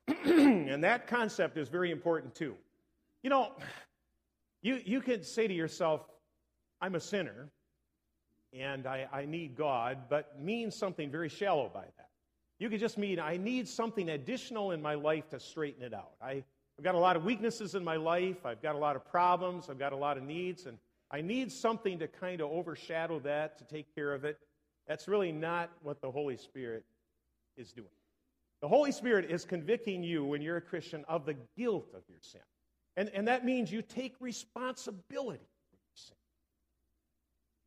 and 0.25 0.83
that 0.83 1.07
concept 1.07 1.57
is 1.57 1.69
very 1.69 1.91
important 1.91 2.35
too. 2.35 2.55
You 3.23 3.29
know, 3.29 3.53
you, 4.61 4.79
you 4.83 5.01
could 5.01 5.25
say 5.25 5.47
to 5.47 5.53
yourself, 5.53 6.01
I'm 6.81 6.95
a 6.95 6.99
sinner 6.99 7.49
and 8.53 8.85
I, 8.85 9.07
I 9.11 9.25
need 9.25 9.55
God, 9.55 10.09
but 10.09 10.39
mean 10.39 10.71
something 10.71 11.09
very 11.09 11.29
shallow 11.29 11.69
by 11.73 11.83
that. 11.83 12.00
You 12.61 12.69
could 12.69 12.79
just 12.79 12.99
mean, 12.99 13.19
I 13.19 13.37
need 13.37 13.67
something 13.67 14.07
additional 14.07 14.69
in 14.69 14.83
my 14.83 14.93
life 14.93 15.27
to 15.29 15.39
straighten 15.39 15.81
it 15.81 15.95
out. 15.95 16.11
I, 16.21 16.43
I've 16.77 16.83
got 16.83 16.93
a 16.93 16.99
lot 16.99 17.15
of 17.15 17.25
weaknesses 17.25 17.73
in 17.73 17.83
my 17.83 17.95
life, 17.95 18.45
I've 18.45 18.61
got 18.61 18.75
a 18.75 18.77
lot 18.77 18.95
of 18.95 19.03
problems, 19.03 19.67
I've 19.67 19.79
got 19.79 19.93
a 19.93 19.95
lot 19.95 20.15
of 20.15 20.21
needs, 20.21 20.67
and 20.67 20.77
I 21.09 21.21
need 21.21 21.51
something 21.51 21.97
to 21.97 22.07
kind 22.07 22.39
of 22.39 22.51
overshadow 22.51 23.17
that, 23.21 23.57
to 23.57 23.63
take 23.63 23.95
care 23.95 24.13
of 24.13 24.25
it. 24.25 24.37
That's 24.87 25.07
really 25.07 25.31
not 25.31 25.71
what 25.81 26.01
the 26.01 26.11
Holy 26.11 26.37
Spirit 26.37 26.85
is 27.57 27.71
doing. 27.71 27.89
The 28.61 28.67
Holy 28.67 28.91
Spirit 28.91 29.31
is 29.31 29.43
convicting 29.43 30.03
you 30.03 30.23
when 30.23 30.43
you're 30.43 30.57
a 30.57 30.61
Christian 30.61 31.03
of 31.07 31.25
the 31.25 31.37
guilt 31.57 31.87
of 31.95 32.03
your 32.07 32.19
sin. 32.21 32.41
And, 32.95 33.09
and 33.15 33.27
that 33.27 33.43
means 33.43 33.71
you 33.71 33.81
take 33.81 34.13
responsibility 34.19 35.47
for 35.71 35.77
your 35.77 35.95
sin. 35.95 36.17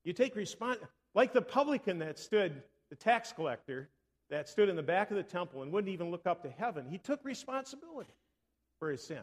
You 0.04 0.12
take 0.12 0.36
response, 0.36 0.78
like 1.16 1.32
the 1.32 1.42
publican 1.42 1.98
that 1.98 2.16
stood, 2.16 2.62
the 2.90 2.96
tax 2.96 3.32
collector 3.32 3.88
that 4.34 4.48
stood 4.48 4.68
in 4.68 4.74
the 4.74 4.82
back 4.82 5.12
of 5.12 5.16
the 5.16 5.22
temple 5.22 5.62
and 5.62 5.70
wouldn't 5.70 5.92
even 5.92 6.10
look 6.10 6.26
up 6.26 6.42
to 6.42 6.50
heaven. 6.50 6.88
He 6.90 6.98
took 6.98 7.24
responsibility 7.24 8.12
for 8.80 8.90
his 8.90 9.00
sin. 9.00 9.22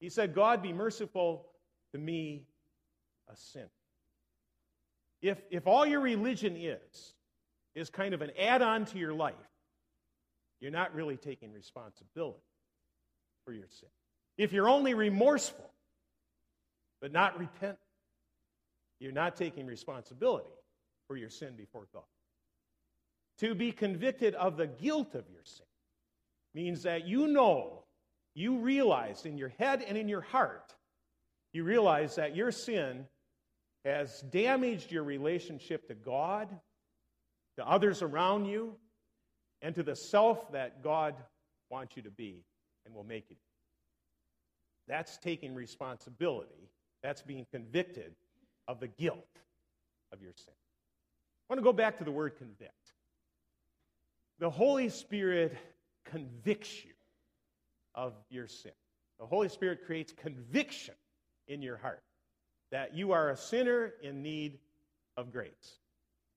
He 0.00 0.10
said, 0.10 0.34
God, 0.34 0.62
be 0.62 0.70
merciful 0.70 1.46
to 1.92 1.98
me, 1.98 2.42
a 3.32 3.36
sinner. 3.36 3.70
If, 5.22 5.40
if 5.50 5.66
all 5.66 5.86
your 5.86 6.00
religion 6.00 6.56
is, 6.58 7.14
is 7.74 7.88
kind 7.88 8.12
of 8.12 8.20
an 8.20 8.32
add 8.38 8.60
on 8.60 8.84
to 8.86 8.98
your 8.98 9.14
life, 9.14 9.34
you're 10.60 10.70
not 10.70 10.94
really 10.94 11.16
taking 11.16 11.50
responsibility 11.50 12.42
for 13.46 13.54
your 13.54 13.68
sin. 13.70 13.88
If 14.36 14.52
you're 14.52 14.68
only 14.68 14.92
remorseful, 14.92 15.70
but 17.00 17.12
not 17.12 17.38
repentant, 17.38 17.78
you're 19.00 19.10
not 19.10 19.36
taking 19.36 19.64
responsibility 19.64 20.50
for 21.08 21.16
your 21.16 21.30
sin 21.30 21.54
before 21.56 21.86
God. 21.94 22.02
To 23.38 23.54
be 23.54 23.72
convicted 23.72 24.34
of 24.34 24.56
the 24.56 24.66
guilt 24.66 25.14
of 25.14 25.24
your 25.28 25.42
sin 25.44 25.66
means 26.54 26.82
that 26.84 27.06
you 27.06 27.26
know, 27.26 27.84
you 28.34 28.58
realize 28.58 29.26
in 29.26 29.38
your 29.38 29.52
head 29.58 29.84
and 29.86 29.98
in 29.98 30.08
your 30.08 30.20
heart, 30.20 30.74
you 31.52 31.64
realize 31.64 32.16
that 32.16 32.36
your 32.36 32.52
sin 32.52 33.06
has 33.84 34.20
damaged 34.30 34.90
your 34.90 35.04
relationship 35.04 35.88
to 35.88 35.94
God, 35.94 36.48
to 37.58 37.66
others 37.66 38.02
around 38.02 38.46
you, 38.46 38.76
and 39.62 39.74
to 39.74 39.82
the 39.82 39.94
self 39.94 40.52
that 40.52 40.82
God 40.82 41.14
wants 41.70 41.96
you 41.96 42.02
to 42.02 42.10
be 42.10 42.44
and 42.86 42.94
will 42.94 43.04
make 43.04 43.30
you. 43.30 43.36
That's 44.88 45.16
taking 45.18 45.54
responsibility. 45.54 46.70
That's 47.02 47.22
being 47.22 47.46
convicted 47.50 48.14
of 48.68 48.80
the 48.80 48.88
guilt 48.88 49.24
of 50.12 50.22
your 50.22 50.32
sin. 50.36 50.54
I 50.54 51.52
want 51.52 51.58
to 51.58 51.64
go 51.64 51.72
back 51.72 51.98
to 51.98 52.04
the 52.04 52.10
word 52.10 52.36
convict. 52.36 52.83
The 54.38 54.50
Holy 54.50 54.88
Spirit 54.88 55.56
convicts 56.04 56.84
you 56.84 56.92
of 57.94 58.14
your 58.30 58.48
sin. 58.48 58.72
The 59.20 59.26
Holy 59.26 59.48
Spirit 59.48 59.86
creates 59.86 60.12
conviction 60.12 60.94
in 61.46 61.62
your 61.62 61.76
heart 61.76 62.02
that 62.72 62.94
you 62.94 63.12
are 63.12 63.30
a 63.30 63.36
sinner 63.36 63.94
in 64.02 64.22
need 64.22 64.58
of 65.16 65.30
grace. 65.30 65.78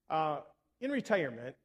Uh, 0.09 0.41
in 0.79 0.91
retirement, 0.91 1.55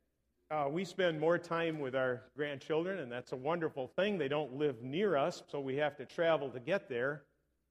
uh, 0.50 0.66
we 0.70 0.84
spend 0.84 1.20
more 1.20 1.36
time 1.36 1.78
with 1.78 1.94
our 1.94 2.22
grandchildren, 2.36 2.98
and 3.00 3.12
that's 3.12 3.32
a 3.32 3.36
wonderful 3.36 3.88
thing. 3.88 4.16
They 4.16 4.28
don't 4.28 4.54
live 4.54 4.82
near 4.82 5.16
us, 5.16 5.42
so 5.50 5.60
we 5.60 5.76
have 5.76 5.96
to 5.96 6.06
travel 6.06 6.48
to 6.50 6.60
get 6.60 6.88
there. 6.88 7.22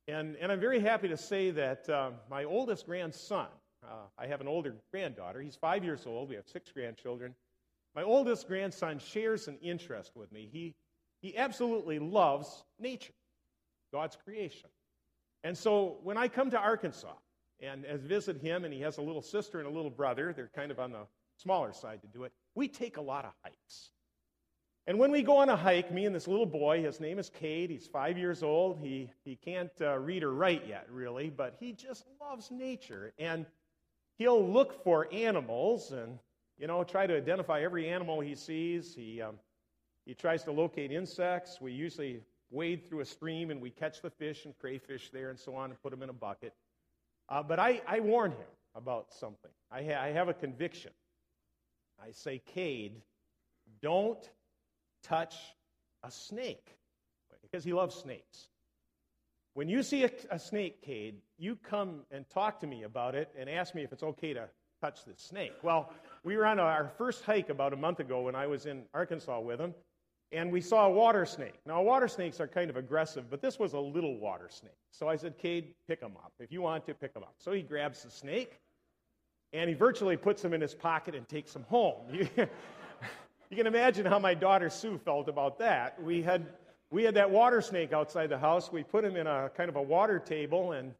And, 0.07 0.35
and 0.39 0.51
I'm 0.51 0.59
very 0.59 0.79
happy 0.79 1.07
to 1.07 1.17
say 1.17 1.51
that 1.51 1.89
uh, 1.89 2.11
my 2.29 2.43
oldest 2.43 2.85
grandson, 2.85 3.47
uh, 3.83 4.05
I 4.17 4.27
have 4.27 4.41
an 4.41 4.47
older 4.47 4.75
granddaughter, 4.91 5.41
he's 5.41 5.55
five 5.55 5.83
years 5.83 6.05
old, 6.05 6.29
we 6.29 6.35
have 6.35 6.47
six 6.47 6.71
grandchildren. 6.71 7.33
My 7.95 8.03
oldest 8.03 8.47
grandson 8.47 8.99
shares 8.99 9.47
an 9.47 9.57
interest 9.61 10.11
with 10.15 10.31
me. 10.31 10.49
He, 10.51 10.75
he 11.21 11.37
absolutely 11.37 11.99
loves 11.99 12.63
nature, 12.79 13.13
God's 13.93 14.17
creation. 14.23 14.69
And 15.43 15.57
so 15.57 15.97
when 16.03 16.17
I 16.17 16.27
come 16.27 16.51
to 16.51 16.57
Arkansas 16.57 17.13
and 17.61 17.85
as 17.85 18.01
visit 18.01 18.41
him, 18.41 18.65
and 18.65 18.73
he 18.73 18.81
has 18.81 18.97
a 18.97 19.01
little 19.01 19.21
sister 19.21 19.59
and 19.59 19.67
a 19.67 19.71
little 19.71 19.91
brother. 19.91 20.33
They're 20.33 20.51
kind 20.55 20.71
of 20.71 20.79
on 20.79 20.91
the 20.91 21.05
smaller 21.37 21.73
side 21.73 22.01
to 22.01 22.07
do 22.07 22.23
it. 22.23 22.31
We 22.55 22.67
take 22.67 22.97
a 22.97 23.01
lot 23.01 23.25
of 23.25 23.31
hikes. 23.43 23.91
And 24.87 24.97
when 24.97 25.11
we 25.11 25.21
go 25.21 25.37
on 25.37 25.49
a 25.49 25.55
hike, 25.55 25.91
me 25.91 26.05
and 26.05 26.15
this 26.15 26.27
little 26.27 26.47
boy, 26.47 26.81
his 26.81 26.99
name 26.99 27.19
is 27.19 27.29
Cade, 27.29 27.69
he's 27.69 27.85
five 27.85 28.17
years 28.17 28.41
old. 28.41 28.79
He, 28.79 29.11
he 29.23 29.35
can't 29.35 29.71
uh, 29.79 29.99
read 29.99 30.23
or 30.23 30.33
write 30.33 30.67
yet, 30.67 30.87
really, 30.89 31.29
but 31.29 31.55
he 31.59 31.71
just 31.71 32.05
loves 32.19 32.49
nature. 32.49 33.13
And 33.19 33.45
he'll 34.17 34.43
look 34.43 34.83
for 34.83 35.07
animals 35.13 35.91
and, 35.91 36.17
you 36.57 36.67
know, 36.67 36.83
try 36.83 37.07
to 37.07 37.15
identify 37.15 37.61
every 37.61 37.89
animal 37.89 38.19
he 38.19 38.35
sees. 38.35 38.93
He, 38.93 39.21
um, 39.21 39.35
he 40.05 40.13
tries 40.13 40.43
to 40.43 40.51
locate 40.51 40.91
insects. 40.91 41.59
We 41.59 41.71
usually 41.71 42.21
wade 42.49 42.87
through 42.87 42.99
a 42.99 43.05
stream 43.05 43.49
and 43.49 43.61
we 43.61 43.69
catch 43.69 44.01
the 44.01 44.09
fish 44.09 44.45
and 44.45 44.57
crayfish 44.57 45.09
there 45.11 45.29
and 45.29 45.39
so 45.39 45.55
on 45.55 45.69
and 45.71 45.81
put 45.81 45.91
them 45.91 46.03
in 46.03 46.09
a 46.09 46.13
bucket. 46.13 46.53
Uh, 47.29 47.41
but 47.41 47.59
I, 47.59 47.81
I 47.87 47.99
warn 48.01 48.31
him 48.31 48.47
about 48.75 49.13
something. 49.13 49.51
I, 49.71 49.83
ha- 49.83 50.01
I 50.01 50.09
have 50.09 50.27
a 50.27 50.33
conviction. 50.33 50.91
I 52.01 52.11
say, 52.11 52.41
Cade, 52.53 53.01
don't 53.81 54.29
touch 55.03 55.35
a 56.03 56.11
snake 56.11 56.77
because 57.41 57.63
he 57.63 57.73
loves 57.73 57.95
snakes. 57.95 58.49
When 59.53 59.67
you 59.67 59.83
see 59.83 60.05
a, 60.05 60.11
a, 60.29 60.39
snake, 60.39 60.81
Cade, 60.81 61.17
you 61.37 61.57
come 61.57 62.01
and 62.09 62.29
talk 62.29 62.61
to 62.61 62.67
me 62.67 62.83
about 62.83 63.15
it 63.15 63.29
and 63.37 63.49
ask 63.49 63.75
me 63.75 63.83
if 63.83 63.91
it's 63.91 64.03
okay 64.03 64.33
to 64.33 64.47
touch 64.81 65.03
this 65.05 65.19
snake. 65.19 65.53
Well, 65.61 65.93
we 66.23 66.37
were 66.37 66.45
on 66.45 66.59
our 66.59 66.91
first 66.97 67.23
hike 67.23 67.49
about 67.49 67.73
a 67.73 67.77
month 67.77 67.99
ago 67.99 68.21
when 68.21 68.35
I 68.35 68.47
was 68.47 68.65
in 68.65 68.83
Arkansas 68.93 69.39
with 69.39 69.59
him, 69.59 69.73
and 70.31 70.51
we 70.51 70.61
saw 70.61 70.85
a 70.85 70.89
water 70.89 71.25
snake. 71.25 71.59
Now, 71.65 71.81
water 71.81 72.07
snakes 72.07 72.39
are 72.39 72.47
kind 72.47 72.69
of 72.69 72.77
aggressive, 72.77 73.29
but 73.29 73.41
this 73.41 73.59
was 73.59 73.73
a 73.73 73.79
little 73.79 74.17
water 74.17 74.47
snake. 74.49 74.77
So 74.91 75.09
I 75.09 75.15
said, 75.15 75.37
Cade, 75.37 75.73
pick 75.87 76.01
him 76.01 76.13
up. 76.23 76.31
If 76.39 76.51
you 76.51 76.61
want 76.61 76.85
to, 76.85 76.93
pick 76.93 77.15
him 77.15 77.23
up. 77.23 77.35
So 77.37 77.51
he 77.51 77.61
grabs 77.61 78.03
the 78.03 78.11
snake, 78.11 78.59
and 79.51 79.67
he 79.67 79.75
virtually 79.75 80.17
puts 80.17 80.43
him 80.43 80.53
in 80.53 80.61
his 80.61 80.73
pocket 80.73 81.15
and 81.15 81.27
takes 81.27 81.55
him 81.55 81.65
home. 81.69 82.27
You 83.51 83.57
can 83.57 83.67
imagine 83.67 84.05
how 84.05 84.17
my 84.17 84.33
daughter 84.33 84.69
Sue 84.69 84.97
felt 84.97 85.27
about 85.27 85.59
that. 85.59 86.01
We 86.01 86.21
had, 86.21 86.45
we 86.89 87.03
had 87.03 87.15
that 87.15 87.29
water 87.29 87.59
snake 87.59 87.91
outside 87.91 88.29
the 88.29 88.37
house. 88.37 88.71
We 88.71 88.81
put 88.81 89.03
him 89.03 89.17
in 89.17 89.27
a 89.27 89.51
kind 89.57 89.67
of 89.67 89.75
a 89.75 89.81
water 89.81 90.19
table, 90.19 90.71
and 90.71 90.93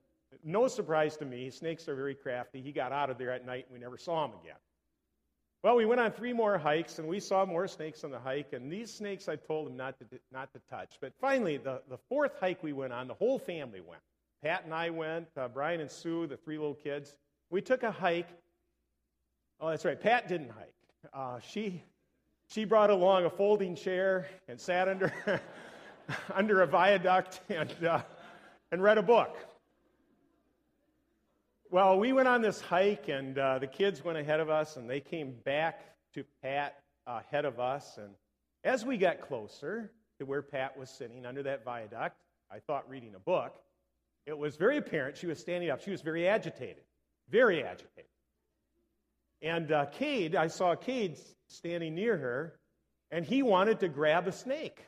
no 0.43 0.67
surprise 0.67 1.15
to 1.17 1.25
me, 1.25 1.49
snakes 1.49 1.87
are 1.87 1.95
very 1.95 2.13
crafty. 2.13 2.61
He 2.61 2.73
got 2.73 2.91
out 2.91 3.09
of 3.09 3.17
there 3.17 3.31
at 3.31 3.45
night, 3.45 3.67
and 3.69 3.73
we 3.73 3.79
never 3.79 3.97
saw 3.97 4.25
him 4.25 4.31
again. 4.43 4.57
Well, 5.63 5.75
we 5.75 5.85
went 5.85 6.01
on 6.01 6.11
three 6.11 6.33
more 6.33 6.57
hikes, 6.57 6.97
and 6.97 7.07
we 7.07 7.19
saw 7.19 7.45
more 7.45 7.67
snakes 7.67 8.03
on 8.03 8.09
the 8.09 8.17
hike, 8.17 8.53
and 8.53 8.71
these 8.71 8.91
snakes 8.91 9.29
I 9.29 9.35
told 9.35 9.67
him 9.67 9.77
not 9.77 9.99
to, 9.99 10.05
not 10.31 10.51
to 10.53 10.61
touch. 10.71 10.97
But 10.99 11.13
finally, 11.21 11.57
the, 11.57 11.83
the 11.87 11.99
fourth 12.09 12.31
hike 12.39 12.63
we 12.63 12.73
went 12.73 12.93
on, 12.93 13.07
the 13.07 13.13
whole 13.13 13.37
family 13.37 13.79
went. 13.79 14.01
Pat 14.43 14.63
and 14.65 14.73
I 14.73 14.89
went, 14.89 15.27
uh, 15.37 15.49
Brian 15.49 15.79
and 15.79 15.91
Sue, 15.91 16.25
the 16.25 16.37
three 16.37 16.57
little 16.57 16.73
kids. 16.73 17.15
We 17.51 17.61
took 17.61 17.83
a 17.83 17.91
hike. 17.91 18.27
Oh, 19.59 19.69
that's 19.69 19.85
right, 19.85 20.01
Pat 20.01 20.27
didn't 20.27 20.49
hike. 20.49 20.73
Uh, 21.13 21.39
she, 21.47 21.83
she 22.49 22.65
brought 22.65 22.89
along 22.89 23.25
a 23.25 23.29
folding 23.29 23.75
chair 23.75 24.27
and 24.47 24.59
sat 24.59 24.87
under, 24.87 25.13
under 26.33 26.61
a 26.61 26.65
viaduct 26.65 27.39
and, 27.49 27.71
uh, 27.85 28.01
and 28.71 28.81
read 28.81 28.97
a 28.97 29.03
book. 29.03 29.37
Well, 31.71 31.99
we 31.99 32.11
went 32.11 32.27
on 32.27 32.41
this 32.41 32.59
hike, 32.59 33.07
and 33.07 33.37
uh, 33.37 33.59
the 33.59 33.65
kids 33.65 34.03
went 34.03 34.17
ahead 34.17 34.41
of 34.41 34.49
us, 34.49 34.75
and 34.75 34.89
they 34.89 34.99
came 34.99 35.35
back 35.45 35.85
to 36.15 36.25
Pat 36.43 36.75
ahead 37.07 37.45
of 37.45 37.61
us. 37.61 37.97
And 37.97 38.09
as 38.65 38.83
we 38.83 38.97
got 38.97 39.21
closer 39.21 39.89
to 40.19 40.25
where 40.25 40.41
Pat 40.41 40.77
was 40.77 40.89
sitting 40.89 41.25
under 41.25 41.43
that 41.43 41.63
viaduct, 41.63 42.17
I 42.51 42.59
thought 42.59 42.89
reading 42.89 43.15
a 43.15 43.19
book, 43.19 43.55
it 44.25 44.37
was 44.37 44.57
very 44.57 44.75
apparent 44.75 45.15
she 45.15 45.27
was 45.27 45.39
standing 45.39 45.69
up. 45.69 45.81
She 45.81 45.91
was 45.91 46.01
very 46.01 46.27
agitated, 46.27 46.83
very 47.29 47.63
agitated. 47.63 48.11
And 49.41 49.71
uh, 49.71 49.85
Cade, 49.85 50.35
I 50.35 50.47
saw 50.47 50.75
Cade 50.75 51.19
standing 51.47 51.95
near 51.95 52.17
her, 52.17 52.59
and 53.11 53.23
he 53.23 53.43
wanted 53.43 53.79
to 53.79 53.87
grab 53.87 54.27
a 54.27 54.33
snake. 54.33 54.83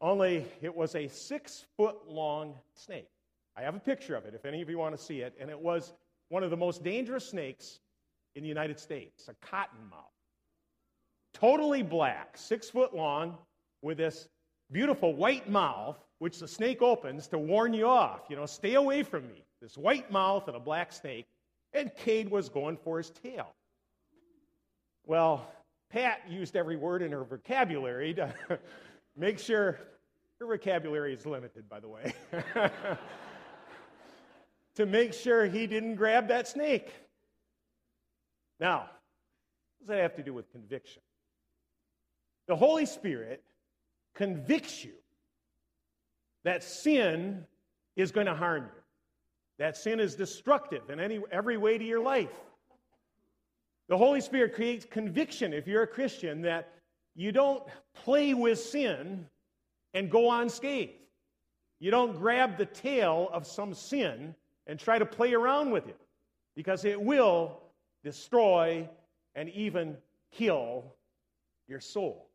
Only 0.00 0.46
it 0.62 0.74
was 0.74 0.94
a 0.94 1.08
six 1.08 1.66
foot 1.76 2.08
long 2.08 2.54
snake. 2.72 3.11
I 3.56 3.62
have 3.62 3.74
a 3.74 3.80
picture 3.80 4.14
of 4.16 4.24
it 4.24 4.34
if 4.34 4.44
any 4.44 4.62
of 4.62 4.70
you 4.70 4.78
want 4.78 4.96
to 4.96 5.02
see 5.02 5.20
it. 5.20 5.34
And 5.40 5.50
it 5.50 5.58
was 5.58 5.92
one 6.28 6.42
of 6.42 6.50
the 6.50 6.56
most 6.56 6.82
dangerous 6.82 7.28
snakes 7.28 7.80
in 8.34 8.42
the 8.42 8.48
United 8.48 8.78
States 8.80 9.28
a 9.28 9.46
cottonmouth. 9.46 10.08
Totally 11.34 11.82
black, 11.82 12.36
six 12.36 12.68
foot 12.68 12.94
long, 12.94 13.36
with 13.82 13.98
this 13.98 14.28
beautiful 14.70 15.14
white 15.14 15.48
mouth, 15.48 15.98
which 16.18 16.38
the 16.38 16.48
snake 16.48 16.82
opens 16.82 17.26
to 17.28 17.38
warn 17.38 17.74
you 17.74 17.86
off. 17.86 18.20
You 18.28 18.36
know, 18.36 18.46
stay 18.46 18.74
away 18.74 19.02
from 19.02 19.26
me. 19.28 19.44
This 19.60 19.76
white 19.76 20.10
mouth 20.10 20.48
and 20.48 20.56
a 20.56 20.60
black 20.60 20.92
snake. 20.92 21.26
And 21.72 21.90
Cade 21.96 22.30
was 22.30 22.48
going 22.48 22.76
for 22.76 22.98
his 22.98 23.10
tail. 23.10 23.54
Well, 25.06 25.46
Pat 25.90 26.20
used 26.28 26.56
every 26.56 26.76
word 26.76 27.02
in 27.02 27.12
her 27.12 27.24
vocabulary 27.24 28.14
to 28.14 28.32
make 29.16 29.38
sure 29.38 29.78
her 30.40 30.46
vocabulary 30.46 31.12
is 31.12 31.26
limited, 31.26 31.68
by 31.68 31.80
the 31.80 31.88
way, 31.88 32.12
to 34.76 34.86
make 34.86 35.12
sure 35.12 35.46
he 35.46 35.66
didn't 35.66 35.96
grab 35.96 36.28
that 36.28 36.48
snake. 36.48 36.92
Now, 38.58 38.78
what 38.78 39.80
does 39.80 39.88
that 39.88 40.00
have 40.00 40.16
to 40.16 40.22
do 40.22 40.32
with 40.32 40.50
conviction? 40.52 41.02
The 42.48 42.56
Holy 42.56 42.86
Spirit 42.86 43.42
convicts 44.14 44.84
you 44.84 44.92
that 46.44 46.62
sin 46.62 47.44
is 47.96 48.10
going 48.10 48.26
to 48.26 48.34
harm 48.34 48.64
you, 48.64 48.82
that 49.58 49.76
sin 49.76 50.00
is 50.00 50.14
destructive 50.14 50.90
in 50.90 51.00
any, 51.00 51.20
every 51.30 51.56
way 51.56 51.78
to 51.78 51.84
your 51.84 52.02
life. 52.02 52.34
The 53.88 53.96
Holy 53.96 54.20
Spirit 54.20 54.54
creates 54.54 54.84
conviction 54.84 55.52
if 55.52 55.66
you're 55.66 55.82
a 55.82 55.86
Christian 55.86 56.42
that 56.42 56.72
you 57.14 57.30
don't 57.30 57.62
play 57.94 58.32
with 58.32 58.58
sin 58.58 59.26
and 59.92 60.10
go 60.10 60.32
unscathed. 60.32 60.92
You 61.78 61.90
don't 61.90 62.16
grab 62.16 62.56
the 62.56 62.66
tail 62.66 63.28
of 63.32 63.46
some 63.46 63.74
sin 63.74 64.34
and 64.66 64.78
try 64.78 64.98
to 64.98 65.06
play 65.06 65.34
around 65.34 65.70
with 65.70 65.88
it 65.88 66.00
because 66.54 66.84
it 66.84 67.00
will 67.00 67.60
destroy 68.04 68.88
and 69.34 69.48
even 69.50 69.96
kill 70.32 70.84
your 71.68 71.80
soul. 71.80 72.28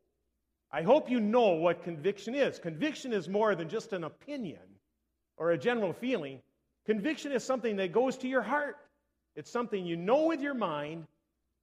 I 0.71 0.81
hope 0.81 1.09
you 1.09 1.19
know 1.19 1.53
what 1.53 1.83
conviction 1.83 2.35
is. 2.35 2.59
Conviction 2.59 3.13
is 3.13 3.29
more 3.29 3.55
than 3.55 3.69
just 3.69 3.93
an 3.93 4.03
opinion 4.03 4.59
or 5.37 5.51
a 5.51 5.57
general 5.57 5.93
feeling. 5.93 6.41
Conviction 6.85 7.31
is 7.31 7.43
something 7.43 7.77
that 7.77 7.91
goes 7.91 8.17
to 8.17 8.27
your 8.27 8.41
heart. 8.41 8.77
It's 9.35 9.51
something 9.51 9.85
you 9.85 9.95
know 9.95 10.25
with 10.25 10.41
your 10.41 10.53
mind 10.53 11.07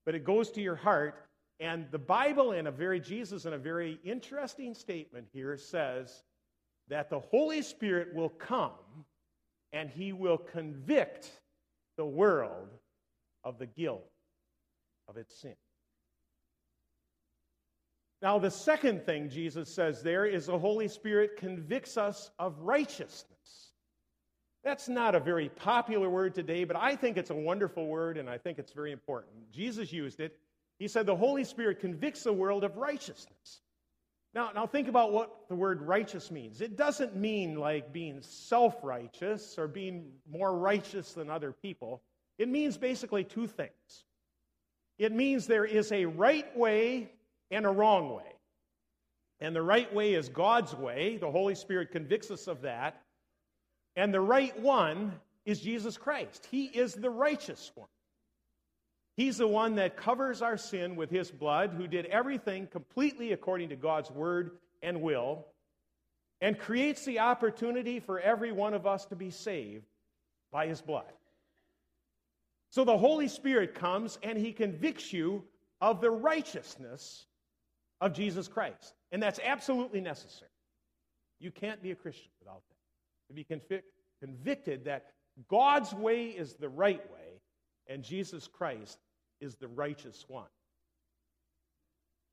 but 0.05 0.15
it 0.15 0.25
goes 0.25 0.51
to 0.53 0.61
your 0.61 0.77
heart. 0.77 1.27
And 1.61 1.87
the 1.91 1.99
Bible, 1.99 2.53
in 2.53 2.67
a 2.67 2.71
very, 2.71 3.01
Jesus, 3.01 3.47
in 3.47 3.53
a 3.53 3.59
very 3.59 3.99
interesting 4.05 4.75
statement 4.75 5.29
here, 5.33 5.57
says 5.57 6.23
that 6.89 7.11
the 7.11 7.21
Holy 7.21 7.63
Spirit 7.63 8.15
will 8.15 8.29
come 8.29 8.73
and 9.75 9.91
he 9.91 10.13
will 10.13 10.39
convict 10.39 11.31
the 11.97 12.07
world 12.07 12.69
of 13.43 13.59
the 13.59 13.67
guilt 13.67 14.09
of 15.09 15.17
its 15.17 15.39
sin. 15.41 15.57
Now, 18.23 18.39
the 18.39 18.51
second 18.51 19.05
thing 19.05 19.29
Jesus 19.29 19.69
says 19.69 20.03
there 20.03 20.25
is 20.25 20.47
the 20.47 20.59
Holy 20.59 20.89
Spirit 20.89 21.37
convicts 21.37 21.99
us 21.99 22.31
of 22.39 22.59
righteousness. 22.61 23.73
That's 24.63 24.89
not 24.89 25.15
a 25.15 25.21
very 25.21 25.51
popular 25.51 26.09
word 26.09 26.35
today, 26.35 26.65
but 26.65 26.77
I 26.77 26.97
think 26.97 27.19
it's 27.19 27.31
a 27.31 27.35
wonderful 27.35 27.87
word 27.87 28.17
and 28.17 28.31
I 28.31 28.39
think 28.39 28.59
it's 28.59 28.73
very 28.73 28.93
important. 28.93 29.51
Jesus 29.51 29.93
used 29.93 30.21
it. 30.21 30.39
He 30.79 30.89
said 30.89 31.05
the 31.05 31.17
Holy 31.17 31.45
Spirit 31.45 31.81
convicts 31.81 32.23
the 32.23 32.33
world 32.33 32.65
of 32.65 32.77
righteousness. 32.77 33.61
Now, 34.35 34.51
now 34.55 34.67
think 34.67 34.89
about 34.89 35.13
what 35.13 35.49
the 35.49 35.55
word 35.55 35.83
righteous 35.83 36.31
means. 36.31 36.61
It 36.61 36.77
doesn't 36.77 37.15
mean 37.15 37.57
like 37.57 37.93
being 37.93 38.21
self 38.21 38.75
righteous 38.83 39.57
or 39.59 39.69
being 39.69 40.11
more 40.29 40.57
righteous 40.57 41.13
than 41.13 41.31
other 41.31 41.53
people. 41.53 42.03
It 42.37 42.49
means 42.49 42.77
basically 42.77 43.25
two 43.25 43.47
things 43.47 44.05
it 44.99 45.13
means 45.13 45.47
there 45.47 45.65
is 45.65 45.91
a 45.91 46.05
right 46.05 46.57
way 46.57 47.11
and 47.51 47.67
a 47.67 47.71
wrong 47.71 48.15
way. 48.15 48.23
And 49.41 49.55
the 49.55 49.63
right 49.63 49.93
way 49.93 50.15
is 50.15 50.29
God's 50.29 50.75
way. 50.75 51.17
The 51.17 51.31
Holy 51.31 51.55
Spirit 51.55 51.91
convicts 51.91 52.31
us 52.31 52.47
of 52.47 52.63
that. 52.63 53.03
And 53.97 54.15
the 54.15 54.21
right 54.21 54.59
one 54.61 55.13
is 55.45 55.61
Jesus 55.61 55.97
Christ. 55.97 56.47
He 56.51 56.67
is 56.67 56.95
the 56.95 57.11
righteous 57.11 57.73
one. 57.75 57.89
He's 59.17 59.39
the 59.39 59.49
one 59.49 59.77
that 59.77 59.97
covers 59.97 60.43
our 60.43 60.57
sin 60.57 60.97
with 60.97 61.11
his 61.11 61.31
blood, 61.31 61.75
who 61.77 61.87
did 61.87 62.07
everything 62.07 62.67
completely 62.67 63.33
according 63.33 63.69
to 63.69 63.77
God's 63.77 64.11
word 64.11 64.53
and 64.83 65.03
will, 65.03 65.47
and 66.41 66.59
creates 66.59 67.05
the 67.05 67.21
opportunity 67.21 68.01
for 68.01 68.19
every 68.19 68.51
one 68.53 68.75
of 68.75 68.87
us 68.87 69.05
to 69.07 69.17
be 69.17 69.31
saved 69.31 69.87
by 70.51 70.67
his 70.67 70.81
blood. 70.81 71.13
So 72.71 72.85
the 72.85 72.99
Holy 72.99 73.29
Spirit 73.29 73.75
comes 73.75 74.19
and 74.23 74.37
he 74.37 74.53
convicts 74.53 75.13
you 75.13 75.45
of 75.81 76.01
the 76.01 76.11
righteousness 76.11 77.27
of 78.01 78.13
Jesus 78.13 78.49
Christ. 78.49 78.95
And 79.13 79.23
that's 79.23 79.39
absolutely 79.45 80.01
necessary. 80.01 80.51
You 81.39 81.53
can't 81.53 81.83
be 81.83 81.93
a 81.93 81.95
Christian 81.95 82.31
without 82.41 82.63
that 82.69 83.29
to 83.29 83.35
be 83.35 83.45
convic- 83.45 83.85
convicted 84.21 84.87
that 84.87 85.07
God's 85.49 85.93
way 85.93 86.27
is 86.27 86.55
the 86.55 86.69
right 86.69 87.03
way, 87.13 87.24
and 87.87 88.03
Jesus 88.03 88.49
Christ 88.49 88.99
is 89.41 89.57
the 89.57 89.69
righteous 89.69 90.25
one. 90.29 90.47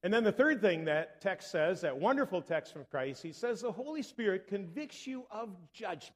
And 0.04 0.12
then 0.12 0.24
the 0.24 0.32
third 0.32 0.62
thing 0.62 0.86
that 0.86 1.22
text 1.22 1.52
says, 1.52 1.82
that 1.82 1.98
wonderful 1.98 2.42
text 2.42 2.74
from 2.74 2.86
Christ, 2.86 3.22
he 3.22 3.34
says 3.34 3.62
the 3.62 3.72
Holy 3.72 4.02
Spirit 4.02 4.48
convicts 4.48 5.06
you 5.06 5.26
of 5.30 5.50
judgment. 5.74 6.16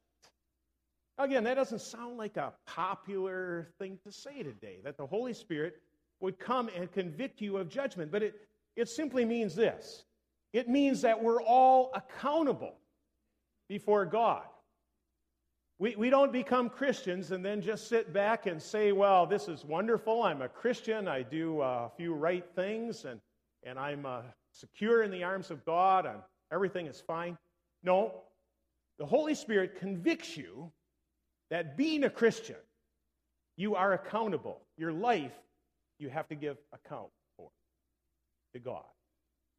Again, 1.18 1.44
that 1.44 1.54
doesn't 1.54 1.82
sound 1.82 2.18
like 2.18 2.36
a 2.36 2.54
popular 2.66 3.70
thing 3.78 4.00
to 4.04 4.12
say 4.12 4.44
today, 4.44 4.80
that 4.84 4.98
the 4.98 5.06
Holy 5.06 5.34
Spirit 5.34 5.82
would 6.20 6.40
come 6.40 6.70
and 6.76 6.92
convict 6.92 7.42
you 7.42 7.58
of 7.58 7.70
judgment. 7.70 8.12
But 8.12 8.24
it, 8.24 8.36
it 8.76 8.90
simply 8.90 9.24
means 9.24 9.56
this 9.56 10.04
it 10.52 10.68
means 10.68 11.02
that 11.02 11.22
we're 11.22 11.42
all 11.42 11.92
accountable 11.94 12.76
before 13.68 14.06
God. 14.06 14.44
We, 15.78 15.96
we 15.98 16.10
don't 16.10 16.32
become 16.32 16.70
Christians 16.70 17.32
and 17.32 17.44
then 17.44 17.62
just 17.62 17.90
sit 17.90 18.14
back 18.14 18.46
and 18.46 18.62
say, 18.62 18.94
well, 18.94 19.26
this 19.26 19.50
is 19.50 19.66
wonderful. 19.66 20.24
I'm 20.24 20.42
a 20.42 20.48
Christian. 20.48 21.08
I 21.08 21.22
do 21.22 21.62
a 21.62 21.92
few 21.98 22.14
right 22.14 22.46
things 22.56 23.04
and, 23.04 23.20
and 23.64 23.78
I'm 23.78 24.06
uh, 24.06 24.22
secure 24.52 25.04
in 25.04 25.12
the 25.12 25.24
arms 25.24 25.52
of 25.52 25.66
God. 25.66 26.06
and 26.06 26.20
everything 26.52 26.88
is 26.88 27.02
fine. 27.02 27.38
No, 27.84 28.22
the 28.98 29.06
Holy 29.06 29.36
Spirit 29.36 29.78
convicts 29.78 30.38
you 30.38 30.72
that 31.50 31.76
being 31.76 32.06
a 32.06 32.10
Christian, 32.10 32.56
you 33.58 33.76
are 33.76 33.94
accountable. 33.94 34.62
Your 34.78 34.94
life, 34.94 35.36
you 36.00 36.10
have 36.10 36.28
to 36.30 36.36
give 36.36 36.58
account 36.74 37.10
for 37.36 37.50
to 38.54 38.60
God. 38.60 38.84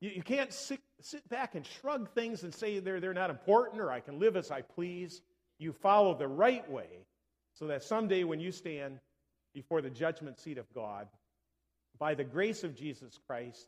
You, 0.01 0.11
you 0.17 0.23
can't 0.23 0.53
sit, 0.53 0.81
sit 1.01 1.29
back 1.29 1.55
and 1.55 1.67
shrug 1.67 2.11
things 2.15 2.43
and 2.43 2.55
say 2.55 2.79
they're, 2.81 3.01
they're 3.01 3.15
not 3.15 3.31
important 3.31 3.81
or 3.81 3.91
I 3.91 4.01
can 4.01 4.19
live 4.19 4.37
as 4.37 4.51
I 4.51 4.63
please. 4.63 5.21
You 5.59 5.73
follow 5.73 6.14
the 6.14 6.29
right 6.29 6.69
way 6.71 7.07
so 7.55 7.69
that 7.69 7.83
someday 7.83 8.25
when 8.25 8.40
you 8.40 8.53
stand 8.53 9.01
before 9.55 9.81
the 9.81 9.90
judgment 9.90 10.38
seat 10.38 10.59
of 10.59 10.73
God, 10.75 11.09
by 11.99 12.14
the 12.14 12.25
grace 12.25 12.62
of 12.62 12.75
Jesus 12.75 13.19
Christ, 13.27 13.66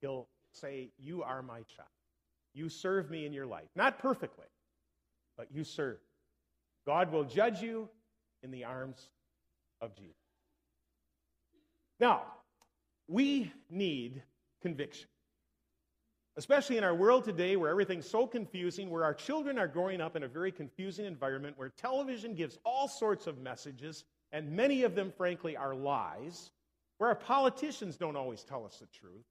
He'll 0.00 0.26
say, 0.52 0.90
You 0.98 1.22
are 1.22 1.42
my 1.42 1.58
child. 1.76 1.88
You 2.54 2.68
serve 2.68 3.10
me 3.10 3.26
in 3.26 3.32
your 3.32 3.46
life. 3.46 3.68
Not 3.76 3.98
perfectly, 3.98 4.46
but 5.36 5.48
you 5.52 5.62
serve. 5.62 5.98
God 6.86 7.12
will 7.12 7.24
judge 7.24 7.60
you 7.60 7.88
in 8.42 8.50
the 8.50 8.64
arms 8.64 9.10
of 9.80 9.94
Jesus. 9.94 10.14
Now, 12.00 12.22
we 13.08 13.52
need 13.70 14.22
conviction. 14.62 15.08
Especially 16.38 16.76
in 16.76 16.84
our 16.84 16.94
world 16.94 17.24
today 17.24 17.56
where 17.56 17.70
everything's 17.70 18.08
so 18.08 18.26
confusing, 18.26 18.90
where 18.90 19.04
our 19.04 19.14
children 19.14 19.58
are 19.58 19.68
growing 19.68 20.00
up 20.02 20.16
in 20.16 20.22
a 20.22 20.28
very 20.28 20.52
confusing 20.52 21.06
environment, 21.06 21.56
where 21.56 21.70
television 21.70 22.34
gives 22.34 22.58
all 22.64 22.88
sorts 22.88 23.26
of 23.26 23.38
messages, 23.38 24.04
and 24.32 24.52
many 24.52 24.82
of 24.82 24.94
them, 24.94 25.10
frankly, 25.16 25.56
are 25.56 25.74
lies, 25.74 26.50
where 26.98 27.08
our 27.08 27.16
politicians 27.16 27.96
don't 27.96 28.16
always 28.16 28.42
tell 28.42 28.66
us 28.66 28.78
the 28.78 28.86
truth. 28.86 29.24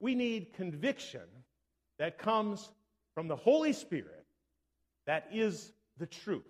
We 0.00 0.14
need 0.14 0.52
conviction 0.52 1.22
that 1.98 2.18
comes 2.18 2.70
from 3.14 3.28
the 3.28 3.36
Holy 3.36 3.72
Spirit 3.72 4.26
that 5.06 5.28
is 5.32 5.72
the 5.98 6.06
truth. 6.06 6.42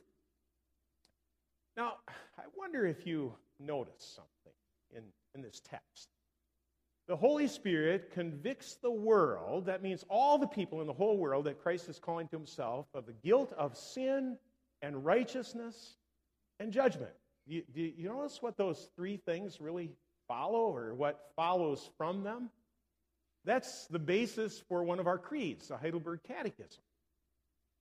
Now, 1.76 1.94
I 2.08 2.42
wonder 2.56 2.86
if 2.86 3.06
you 3.06 3.34
notice 3.60 4.16
something 4.16 4.52
in, 4.94 5.02
in 5.34 5.42
this 5.42 5.60
text. 5.60 6.08
The 7.08 7.16
Holy 7.16 7.46
Spirit 7.46 8.10
convicts 8.12 8.74
the 8.82 8.90
world, 8.90 9.66
that 9.66 9.82
means 9.82 10.04
all 10.08 10.38
the 10.38 10.48
people 10.48 10.80
in 10.80 10.88
the 10.88 10.92
whole 10.92 11.16
world 11.18 11.44
that 11.44 11.62
Christ 11.62 11.88
is 11.88 12.00
calling 12.00 12.26
to 12.28 12.36
himself, 12.36 12.86
of 12.94 13.06
the 13.06 13.12
guilt 13.12 13.52
of 13.56 13.76
sin 13.76 14.36
and 14.82 15.04
righteousness 15.04 15.96
and 16.58 16.72
judgment. 16.72 17.12
You, 17.46 17.62
do 17.72 17.80
you 17.80 18.08
notice 18.08 18.42
what 18.42 18.56
those 18.56 18.88
three 18.96 19.18
things 19.18 19.60
really 19.60 19.92
follow 20.26 20.74
or 20.74 20.94
what 20.94 21.30
follows 21.36 21.88
from 21.96 22.24
them? 22.24 22.50
That's 23.44 23.86
the 23.86 24.00
basis 24.00 24.60
for 24.68 24.82
one 24.82 24.98
of 24.98 25.06
our 25.06 25.18
creeds, 25.18 25.68
the 25.68 25.76
Heidelberg 25.76 26.20
Catechism. 26.26 26.82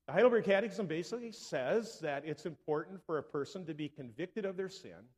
The 0.06 0.14
Heidelberg 0.14 0.46
Catechism 0.46 0.86
basically 0.86 1.32
says 1.32 1.98
that 2.02 2.26
it's 2.28 2.46
important 2.46 3.04
for 3.08 3.18
a 3.18 3.24
person 3.24 3.66
to 3.66 3.74
be 3.74 3.90
convicted 3.90 4.46
of 4.46 4.56
their 4.56 4.70
sin, 4.70 5.10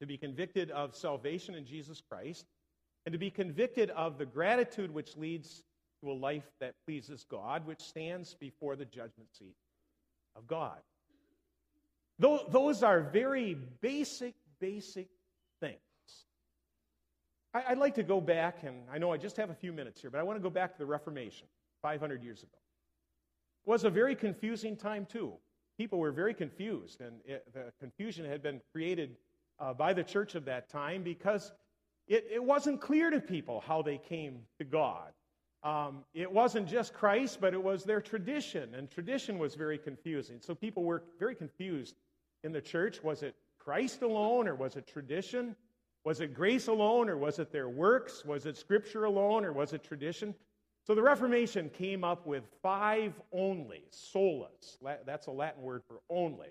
to 0.00 0.06
be 0.06 0.16
convicted 0.16 0.70
of 0.70 0.94
salvation 0.94 1.56
in 1.56 1.66
Jesus 1.66 2.00
Christ, 2.08 2.46
and 3.06 3.12
to 3.12 3.18
be 3.18 3.30
convicted 3.30 3.90
of 3.90 4.18
the 4.18 4.26
gratitude 4.26 4.92
which 4.92 5.16
leads 5.16 5.62
to 6.02 6.10
a 6.10 6.12
life 6.12 6.44
that 6.60 6.74
pleases 6.84 7.24
God, 7.30 7.64
which 7.64 7.80
stands 7.80 8.34
before 8.34 8.74
the 8.74 8.84
judgment 8.84 9.28
seat 9.32 9.54
of 10.34 10.46
God. 10.46 10.78
Those 12.18 12.82
are 12.82 13.00
very 13.00 13.56
basic, 13.80 14.34
basic 14.58 15.08
things. 15.60 15.78
I'd 17.54 17.78
like 17.78 17.94
to 17.94 18.02
go 18.02 18.20
back, 18.20 18.64
and 18.64 18.82
I 18.92 18.98
know 18.98 19.12
I 19.12 19.18
just 19.18 19.36
have 19.36 19.50
a 19.50 19.54
few 19.54 19.72
minutes 19.72 20.00
here, 20.00 20.10
but 20.10 20.18
I 20.18 20.22
want 20.22 20.38
to 20.38 20.42
go 20.42 20.50
back 20.50 20.72
to 20.72 20.78
the 20.78 20.86
Reformation 20.86 21.46
500 21.82 22.22
years 22.22 22.42
ago. 22.42 22.58
It 23.66 23.70
was 23.70 23.84
a 23.84 23.90
very 23.90 24.14
confusing 24.14 24.76
time, 24.76 25.06
too. 25.06 25.34
People 25.78 25.98
were 25.98 26.12
very 26.12 26.34
confused, 26.34 27.00
and 27.00 27.20
it, 27.24 27.44
the 27.52 27.72
confusion 27.80 28.24
had 28.24 28.42
been 28.42 28.60
created 28.72 29.16
uh, 29.58 29.72
by 29.74 29.92
the 29.92 30.02
church 30.02 30.34
of 30.34 30.44
that 30.46 30.68
time 30.68 31.02
because 31.02 31.52
it, 32.08 32.26
it 32.32 32.42
wasn't 32.42 32.80
clear 32.80 33.10
to 33.10 33.20
people 33.20 33.62
how 33.66 33.82
they 33.82 33.98
came 33.98 34.40
to 34.58 34.64
God. 34.64 35.12
Um, 35.62 36.04
it 36.14 36.30
wasn't 36.30 36.68
just 36.68 36.94
Christ, 36.94 37.38
but 37.40 37.52
it 37.52 37.62
was 37.62 37.82
their 37.82 38.00
tradition, 38.00 38.74
and 38.74 38.90
tradition 38.90 39.38
was 39.38 39.54
very 39.54 39.78
confusing. 39.78 40.38
So 40.40 40.54
people 40.54 40.84
were 40.84 41.02
very 41.18 41.34
confused 41.34 41.96
in 42.44 42.52
the 42.52 42.60
church. 42.60 43.02
Was 43.02 43.22
it 43.22 43.34
Christ 43.58 44.02
alone, 44.02 44.46
or 44.46 44.54
was 44.54 44.76
it 44.76 44.86
tradition? 44.86 45.56
Was 46.04 46.20
it 46.20 46.34
grace 46.34 46.68
alone, 46.68 47.08
or 47.08 47.16
was 47.16 47.40
it 47.40 47.50
their 47.50 47.68
works? 47.68 48.24
Was 48.24 48.46
it 48.46 48.56
Scripture 48.56 49.04
alone, 49.04 49.44
or 49.44 49.52
was 49.52 49.72
it 49.72 49.82
tradition? 49.82 50.34
So 50.86 50.94
the 50.94 51.02
Reformation 51.02 51.68
came 51.70 52.04
up 52.04 52.28
with 52.28 52.44
five 52.62 53.12
only, 53.32 53.82
solas. 53.90 54.78
That's 55.04 55.26
a 55.26 55.32
Latin 55.32 55.62
word 55.62 55.82
for 55.88 55.96
only. 56.08 56.46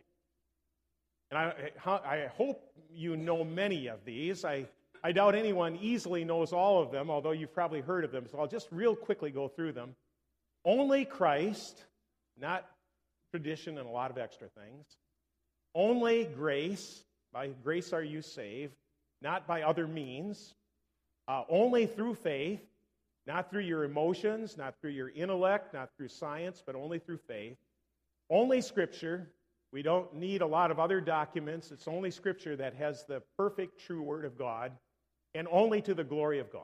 And 1.32 1.40
I, 1.40 1.54
I 1.86 2.28
hope 2.36 2.70
you 2.92 3.16
know 3.16 3.46
many 3.46 3.88
of 3.88 4.04
these. 4.04 4.44
I 4.44 4.68
I 5.06 5.12
doubt 5.12 5.36
anyone 5.36 5.78
easily 5.84 6.26
knows 6.26 6.52
all 6.52 6.82
of 6.82 6.90
them, 6.90 7.12
although 7.12 7.30
you've 7.30 7.54
probably 7.54 7.82
heard 7.82 8.06
of 8.06 8.12
them. 8.12 8.26
So 8.26 8.40
I'll 8.40 8.48
just 8.48 8.68
real 8.72 8.96
quickly 8.96 9.30
go 9.30 9.48
through 9.48 9.74
them. 9.74 9.96
Only 10.66 11.06
Christ, 11.06 11.86
not 12.42 12.66
tradition 13.30 13.78
and 13.78 13.88
a 13.88 13.92
lot 13.92 14.10
of 14.10 14.18
extra 14.18 14.48
things. 14.48 14.98
Only 15.76 16.26
grace, 16.26 17.04
by 17.32 17.50
grace 17.64 17.94
are 17.94 18.02
you 18.02 18.24
saved, 18.24 18.74
not 19.22 19.46
by 19.46 19.62
other 19.62 19.86
means. 19.86 20.56
Uh, 21.28 21.44
only 21.50 21.86
through 21.86 22.16
faith, 22.16 22.66
not 23.28 23.52
through 23.52 23.62
your 23.62 23.84
emotions, 23.84 24.58
not 24.58 24.74
through 24.82 24.90
your 24.90 25.12
intellect, 25.12 25.72
not 25.76 25.90
through 25.96 26.08
science, 26.08 26.64
but 26.66 26.74
only 26.74 26.98
through 26.98 27.20
faith. 27.28 27.60
Only 28.32 28.60
Scripture. 28.60 29.30
We 29.72 29.84
don't 29.84 30.16
need 30.16 30.42
a 30.42 30.48
lot 30.48 30.72
of 30.72 30.80
other 30.80 31.00
documents. 31.00 31.70
It's 31.70 31.88
only 31.88 32.10
Scripture 32.10 32.56
that 32.56 32.74
has 32.74 33.06
the 33.08 33.22
perfect, 33.38 33.86
true 33.86 34.02
Word 34.02 34.26
of 34.26 34.36
God 34.36 34.72
and 35.36 35.48
only 35.52 35.82
to 35.82 35.94
the 35.94 36.04
glory 36.04 36.40
of 36.40 36.52
God. 36.52 36.64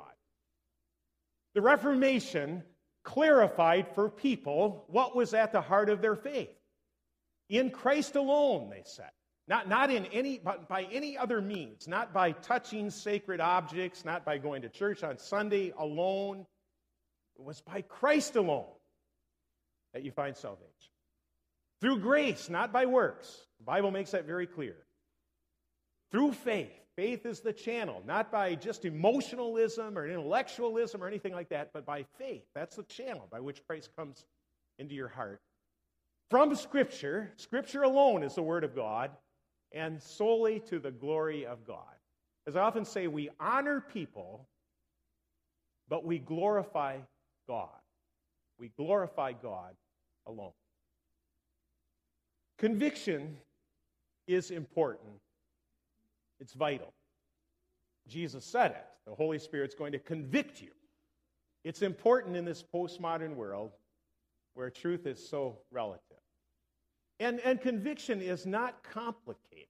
The 1.54 1.62
Reformation 1.62 2.64
clarified 3.04 3.88
for 3.94 4.10
people 4.10 4.86
what 4.88 5.16
was 5.16 5.34
at 5.34 5.52
the 5.52 5.62
heart 5.62 5.90
of 5.90 6.02
their 6.02 6.16
faith. 6.16 6.50
In 7.50 7.70
Christ 7.70 8.16
alone, 8.16 8.70
they 8.70 8.84
said. 8.86 9.12
Not, 9.48 9.68
not 9.68 9.92
in 9.92 10.06
any, 10.08 10.40
but 10.40 10.70
by 10.70 10.84
any 10.84 11.18
other 11.18 11.42
means, 11.42 11.88
not 11.88 12.14
by 12.14 12.32
touching 12.32 12.90
sacred 12.90 13.42
objects, 13.42 14.06
not 14.06 14.24
by 14.24 14.38
going 14.38 14.62
to 14.62 14.70
church 14.70 15.04
on 15.04 15.18
Sunday 15.18 15.74
alone. 15.78 16.46
It 17.38 17.44
was 17.44 17.60
by 17.60 17.82
Christ 17.82 18.38
alone 18.38 18.72
that 19.94 20.04
you 20.04 20.12
find 20.12 20.38
salvation. 20.38 20.70
Through 21.82 22.00
grace, 22.00 22.50
not 22.50 22.72
by 22.72 22.86
works. 22.86 23.46
The 23.60 23.66
Bible 23.66 23.92
makes 23.92 24.12
that 24.12 24.26
very 24.26 24.48
clear. 24.48 24.76
Through 26.12 26.34
faith. 26.34 26.81
Faith 27.02 27.26
is 27.26 27.40
the 27.40 27.52
channel, 27.52 28.04
not 28.06 28.32
by 28.32 28.54
just 28.54 28.86
emotionalism 28.86 29.98
or 29.98 30.08
intellectualism 30.08 31.02
or 31.02 31.08
anything 31.08 31.34
like 31.34 31.50
that, 31.50 31.72
but 31.74 31.84
by 31.84 32.06
faith. 32.20 32.44
That's 32.54 32.76
the 32.76 32.84
channel 32.84 33.28
by 33.32 33.40
which 33.40 33.66
Christ 33.66 33.90
comes 33.98 34.24
into 34.78 34.94
your 34.94 35.08
heart. 35.08 35.42
From 36.30 36.54
Scripture, 36.54 37.32
Scripture 37.38 37.82
alone 37.82 38.22
is 38.22 38.36
the 38.36 38.44
Word 38.44 38.64
of 38.64 38.76
God, 38.76 39.10
and 39.72 40.00
solely 40.00 40.60
to 40.70 40.78
the 40.78 40.92
glory 40.92 41.44
of 41.44 41.66
God. 41.66 41.96
As 42.46 42.56
I 42.56 42.60
often 42.60 42.86
say, 42.86 43.08
we 43.08 43.32
honor 43.40 43.82
people, 43.82 44.48
but 45.90 46.06
we 46.06 46.20
glorify 46.20 46.98
God. 47.48 47.70
We 48.60 48.70
glorify 48.78 49.34
God 49.34 49.74
alone. 50.28 50.54
Conviction 52.60 53.38
is 54.28 54.52
important 54.52 55.21
it's 56.42 56.54
vital. 56.54 56.92
Jesus 58.08 58.44
said 58.44 58.72
it. 58.72 58.86
The 59.06 59.16
Holy 59.16 59.40
Spirit's 59.40 59.76
going 59.76 59.94
to 59.94 60.00
convict 60.00 60.62
you. 60.62 60.72
It's 61.64 61.84
important 61.84 62.36
in 62.36 62.44
this 62.44 62.64
postmodern 62.74 63.36
world 63.36 63.72
where 64.56 64.70
truth 64.70 65.06
is 65.06 65.26
so 65.30 65.60
relative. 65.72 66.18
And, 67.20 67.40
and 67.42 67.62
conviction 67.62 68.22
is 68.22 68.46
not 68.46 68.84
complicated. 68.84 69.68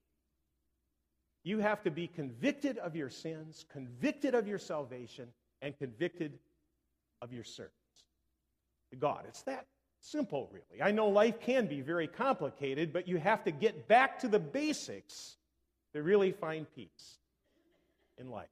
You 1.43 1.59
have 1.59 1.83
to 1.83 1.91
be 1.91 2.07
convicted 2.07 2.77
of 2.77 2.95
your 2.95 3.09
sins, 3.09 3.65
convicted 3.71 4.33
of 4.33 4.47
your 4.47 4.59
salvation, 4.59 5.27
and 5.61 5.77
convicted 5.77 6.39
of 7.21 7.33
your 7.33 7.43
service 7.43 7.71
to 8.91 8.95
God. 8.95 9.25
It's 9.27 9.41
that 9.43 9.65
simple, 9.99 10.49
really. 10.51 10.81
I 10.81 10.91
know 10.91 11.09
life 11.09 11.39
can 11.41 11.67
be 11.67 11.81
very 11.81 12.07
complicated, 12.07 12.93
but 12.93 13.07
you 13.07 13.17
have 13.17 13.43
to 13.43 13.51
get 13.51 13.87
back 13.87 14.19
to 14.19 14.27
the 14.27 14.39
basics 14.39 15.37
to 15.93 16.01
really 16.01 16.31
find 16.31 16.65
peace 16.75 17.17
in 18.17 18.29
life. 18.29 18.49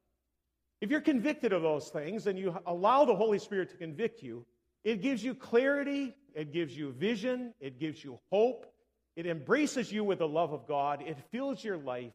If 0.80 0.90
you're 0.90 1.00
convicted 1.00 1.52
of 1.52 1.62
those 1.62 1.88
things 1.88 2.26
and 2.26 2.38
you 2.38 2.56
allow 2.66 3.04
the 3.04 3.14
Holy 3.14 3.38
Spirit 3.38 3.70
to 3.70 3.76
convict 3.76 4.22
you, 4.22 4.46
it 4.82 5.02
gives 5.02 5.22
you 5.22 5.34
clarity, 5.34 6.14
it 6.34 6.52
gives 6.52 6.76
you 6.76 6.92
vision, 6.92 7.52
it 7.60 7.78
gives 7.78 8.02
you 8.02 8.18
hope, 8.30 8.66
it 9.16 9.26
embraces 9.26 9.92
you 9.92 10.04
with 10.04 10.20
the 10.20 10.28
love 10.28 10.52
of 10.52 10.66
God, 10.66 11.02
it 11.06 11.18
fills 11.30 11.62
your 11.62 11.76
life 11.76 12.12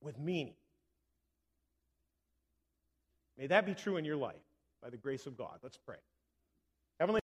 with 0.00 0.18
meaning. 0.18 0.54
May 3.36 3.48
that 3.48 3.66
be 3.66 3.74
true 3.74 3.96
in 3.96 4.04
your 4.04 4.16
life 4.16 4.36
by 4.82 4.90
the 4.90 4.96
grace 4.96 5.26
of 5.26 5.36
God. 5.36 5.58
Let's 5.62 5.78
pray. 5.78 5.96